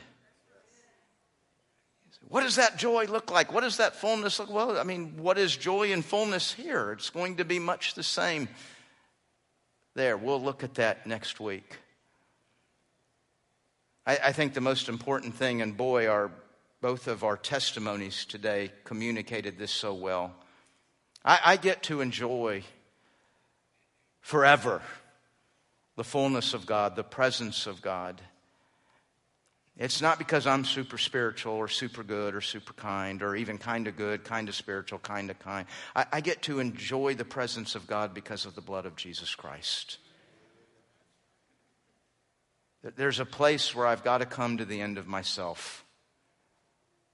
What 2.30 2.44
does 2.44 2.56
that 2.56 2.78
joy 2.78 3.08
look 3.08 3.30
like? 3.30 3.52
What 3.52 3.62
does 3.62 3.78
that 3.78 3.98
fullness 3.98 4.40
look 4.40 4.50
like? 4.50 4.68
Well, 4.68 4.80
I 4.80 4.84
mean, 4.84 5.18
what 5.18 5.38
is 5.38 5.56
joy 5.58 5.92
and 5.92 6.04
fullness 6.04 6.54
here? 6.54 6.94
It's 6.94 7.10
going 7.10 7.36
to 7.36 7.46
be 7.46 7.60
much 7.60 7.94
the 7.94 8.04
same 8.04 8.48
there. 9.96 10.18
We'll 10.18 10.42
look 10.42 10.64
at 10.64 10.76
that 10.76 11.06
next 11.06 11.40
week. 11.40 11.78
I, 14.06 14.20
I 14.26 14.32
think 14.32 14.54
the 14.54 14.62
most 14.62 14.90
important 14.90 15.36
thing, 15.36 15.62
and 15.62 15.76
boy, 15.76 16.08
our 16.08 16.32
both 16.82 17.08
of 17.08 17.24
our 17.24 17.38
testimonies 17.38 18.26
today 18.26 18.70
communicated 18.84 19.58
this 19.58 19.72
so 19.72 19.94
well. 19.94 20.36
I, 21.24 21.40
I 21.46 21.56
get 21.56 21.84
to 21.84 22.02
enjoy 22.02 22.64
forever 24.20 24.82
the 25.96 26.04
fullness 26.04 26.54
of 26.54 26.66
God, 26.66 26.98
the 26.98 27.04
presence 27.04 27.68
of 27.68 27.82
God. 27.82 28.20
It's 29.78 30.02
not 30.02 30.20
because 30.20 30.46
I'm 30.46 30.66
super 30.66 31.00
spiritual 31.00 31.54
or 31.54 31.68
super 31.68 32.04
good 32.04 32.36
or 32.36 32.42
super 32.42 32.74
kind 32.74 33.24
or 33.24 33.36
even 33.36 33.58
kind 33.58 33.88
of 33.88 33.98
good, 33.98 34.24
kind 34.24 34.48
of 34.48 34.54
spiritual, 34.54 35.00
kind 35.00 35.32
of 35.32 35.40
kind. 35.40 35.66
I, 35.96 36.06
I, 36.14 36.22
get 36.22 36.44
to 36.44 36.60
enjoy 36.60 37.16
the 37.16 37.26
presence 37.26 37.74
of 37.74 37.88
God 37.88 38.14
because 38.14 38.46
of 38.46 38.54
the 38.54 38.62
blood 38.62 38.86
of 38.86 38.96
Jesus 38.96 39.34
Christ. 39.34 39.98
There's 42.96 43.20
a 43.20 43.26
place 43.26 43.74
where 43.74 43.88
I've 43.88 44.04
got 44.04 44.20
to 44.20 44.28
come 44.28 44.58
to 44.58 44.66
the 44.66 44.80
end 44.80 45.00
of 45.00 45.08
myself. 45.08 45.84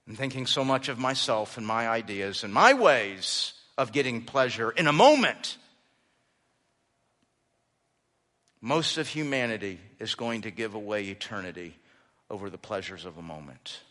I'm 0.06 0.16
thinking 0.16 0.46
so 0.46 0.66
much 0.66 0.90
of 0.90 1.00
myself 1.00 1.58
and 1.58 1.66
my 1.66 1.88
ideas 1.88 2.44
and 2.44 2.54
my 2.54 2.74
ways 2.74 3.54
of 3.78 3.94
getting 3.94 4.24
pleasure 4.26 4.72
in 4.72 4.88
a 4.88 4.94
moment 4.94 5.58
most 8.62 8.98
of 8.98 9.08
humanity 9.08 9.80
is 10.00 10.16
going 10.16 10.42
to 10.42 10.52
give 10.52 10.74
away 10.74 11.06
eternity 11.06 11.79
over 12.30 12.50
the 12.50 12.58
pleasures 12.58 13.06
of 13.06 13.18
a 13.18 13.22
moment. 13.22 13.82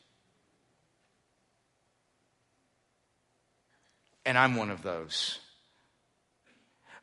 And 4.24 4.36
I'm 4.36 4.56
one 4.56 4.70
of 4.70 4.82
those, 4.82 5.38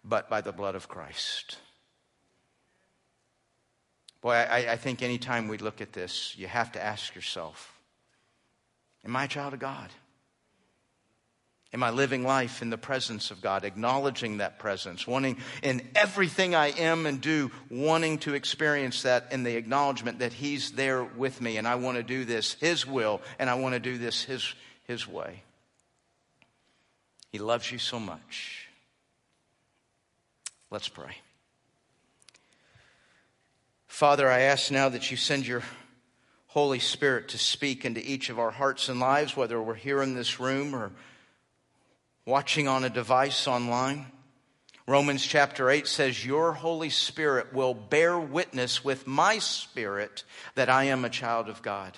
but 0.04 0.30
by 0.30 0.42
the 0.42 0.52
blood 0.52 0.76
of 0.76 0.88
Christ. 0.88 1.58
Boy, 4.22 4.34
I, 4.34 4.74
I 4.74 4.76
think 4.78 5.02
anytime 5.02 5.48
we 5.48 5.58
look 5.58 5.82
at 5.82 5.94
this, 5.94 6.36
you 6.38 6.48
have 6.48 6.72
to 6.74 6.84
ask 6.84 7.16
yourself 7.16 7.80
Am 9.04 9.16
I 9.16 9.26
a 9.26 9.28
child 9.28 9.54
of 9.54 9.60
God? 9.60 9.90
Am 11.76 11.84
I 11.84 11.90
living 11.90 12.24
life 12.24 12.62
in 12.62 12.70
the 12.70 12.78
presence 12.78 13.32
of 13.32 13.42
God, 13.42 13.66
acknowledging 13.66 14.38
that 14.38 14.60
presence, 14.60 15.06
wanting 15.06 15.36
in 15.62 15.86
everything 15.94 16.56
I 16.56 16.68
am 16.68 17.06
and 17.06 17.20
do, 17.20 17.52
wanting 17.70 18.20
to 18.20 18.34
experience 18.34 19.02
that 19.02 19.28
in 19.32 19.44
the 19.44 19.58
acknowledgement 19.58 20.20
that 20.20 20.32
He's 20.32 20.72
there 20.72 21.04
with 21.04 21.42
me 21.42 21.58
and 21.58 21.68
I 21.68 21.76
want 21.76 21.98
to 21.98 22.04
do 22.04 22.24
this 22.24 22.54
His 22.54 22.88
will 22.88 23.20
and 23.40 23.50
I 23.50 23.56
want 23.56 23.74
to 23.74 23.82
do 23.82 23.98
this 23.98 24.24
His, 24.24 24.54
His 24.88 25.06
way? 25.06 25.44
He 27.34 27.40
loves 27.40 27.70
you 27.70 27.78
so 27.78 28.00
much. 28.00 28.70
Let's 30.72 30.88
pray. 30.88 31.18
Father, 33.86 34.32
I 34.32 34.44
ask 34.44 34.72
now 34.72 34.88
that 34.88 35.12
you 35.12 35.18
send 35.18 35.46
your 35.46 35.64
Holy 36.48 36.80
Spirit 36.80 37.28
to 37.30 37.38
speak 37.38 37.84
into 37.84 38.00
each 38.00 38.30
of 38.30 38.40
our 38.40 38.52
hearts 38.52 38.88
and 38.88 39.02
lives, 39.02 39.36
whether 39.36 39.62
we're 39.62 39.74
here 39.74 40.02
in 40.02 40.16
this 40.16 40.40
room 40.40 40.74
or 40.74 40.94
watching 42.26 42.68
on 42.68 42.84
a 42.84 42.90
device 42.90 43.48
online. 43.48 44.08
Romans 44.88 45.26
chapter 45.26 45.70
8 45.70 45.88
says, 45.88 46.26
Your 46.26 46.54
Holy 46.54 46.90
Spirit 46.90 47.54
will 47.54 47.74
bear 47.74 48.20
witness 48.20 48.84
with 48.84 49.08
my 49.08 49.40
spirit 49.40 50.24
that 50.56 50.70
I 50.70 50.86
am 50.86 51.06
a 51.06 51.10
child 51.10 51.50
of 51.50 51.62
God. 51.62 51.98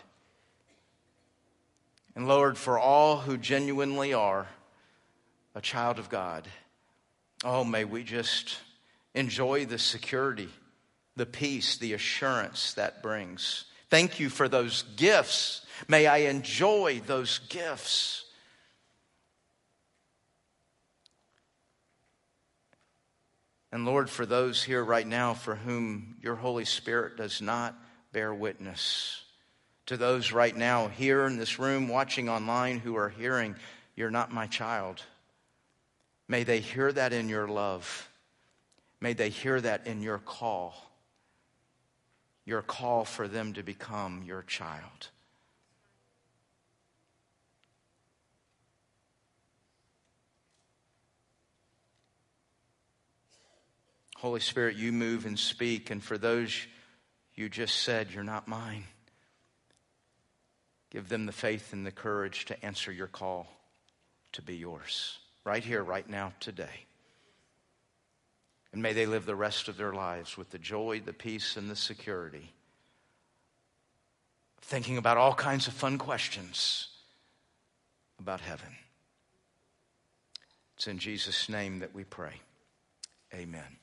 And 2.15 2.27
Lord, 2.27 2.57
for 2.57 2.79
all 2.79 3.17
who 3.17 3.37
genuinely 3.37 4.13
are 4.13 4.47
a 5.53 5.61
child 5.61 5.99
of 5.99 6.09
God, 6.09 6.47
oh, 7.43 7.63
may 7.63 7.83
we 7.83 8.03
just 8.03 8.57
enjoy 9.13 9.65
the 9.65 9.77
security, 9.77 10.49
the 11.15 11.25
peace, 11.25 11.77
the 11.77 11.93
assurance 11.93 12.73
that 12.73 13.03
brings. 13.03 13.65
Thank 13.89 14.19
you 14.19 14.29
for 14.29 14.47
those 14.47 14.83
gifts. 14.95 15.65
May 15.87 16.07
I 16.07 16.17
enjoy 16.29 17.01
those 17.05 17.39
gifts. 17.49 18.25
And 23.77 23.85
Lord, 23.85 24.09
for 24.09 24.25
those 24.25 24.63
here 24.63 24.83
right 24.83 25.05
now 25.05 25.35
for 25.35 25.53
whom 25.53 26.15
your 26.19 26.33
Holy 26.33 26.65
Spirit 26.65 27.15
does 27.15 27.43
not 27.43 27.75
bear 28.11 28.33
witness, 28.33 29.21
to 29.85 29.97
those 29.97 30.31
right 30.31 30.55
now 30.55 30.87
here 30.87 31.27
in 31.27 31.37
this 31.37 31.59
room, 31.59 31.87
watching 31.87 32.27
online, 32.27 32.79
who 32.79 32.95
are 32.95 33.09
hearing, 33.09 33.55
You're 33.95 34.09
not 34.09 34.33
my 34.33 34.47
child, 34.47 35.03
may 36.27 36.43
they 36.43 36.59
hear 36.59 36.91
that 36.91 37.13
in 37.13 37.29
your 37.29 37.47
love. 37.47 38.09
May 38.99 39.13
they 39.13 39.29
hear 39.29 39.61
that 39.61 39.85
in 39.85 40.01
your 40.01 40.17
call, 40.17 40.73
your 42.45 42.63
call 42.63 43.05
for 43.05 43.27
them 43.27 43.53
to 43.53 43.61
become 43.61 44.23
your 44.25 44.41
child. 44.41 45.09
Holy 54.17 54.39
Spirit, 54.39 54.75
you 54.75 54.91
move 54.91 55.27
and 55.27 55.37
speak. 55.37 55.91
And 55.91 56.03
for 56.03 56.17
those 56.17 56.51
you 57.35 57.49
just 57.49 57.83
said, 57.83 58.11
You're 58.11 58.23
not 58.23 58.47
mine, 58.47 58.83
give 60.89 61.07
them 61.07 61.27
the 61.27 61.31
faith 61.31 61.71
and 61.71 61.85
the 61.85 61.91
courage 61.91 62.45
to 62.45 62.65
answer 62.65 62.91
your 62.91 63.07
call 63.07 63.47
to 64.33 64.41
be 64.41 64.57
yours, 64.57 65.19
right 65.43 65.63
here, 65.63 65.83
right 65.83 66.09
now, 66.09 66.33
today. 66.39 66.85
And 68.73 68.81
may 68.81 68.93
they 68.93 69.05
live 69.05 69.25
the 69.25 69.35
rest 69.35 69.67
of 69.67 69.77
their 69.77 69.93
lives 69.93 70.35
with 70.35 70.49
the 70.49 70.57
joy, 70.57 70.99
the 71.05 71.13
peace, 71.13 71.55
and 71.55 71.69
the 71.69 71.75
security. 71.75 72.51
Thinking 74.61 74.97
about 74.97 75.17
all 75.17 75.33
kinds 75.35 75.67
of 75.67 75.73
fun 75.73 75.99
questions 75.99 76.87
about 78.19 78.41
heaven. 78.41 78.75
It's 80.75 80.87
in 80.87 80.97
Jesus' 80.97 81.49
name 81.49 81.79
that 81.79 81.93
we 81.93 82.03
pray. 82.03 82.41
Amen. 83.33 83.77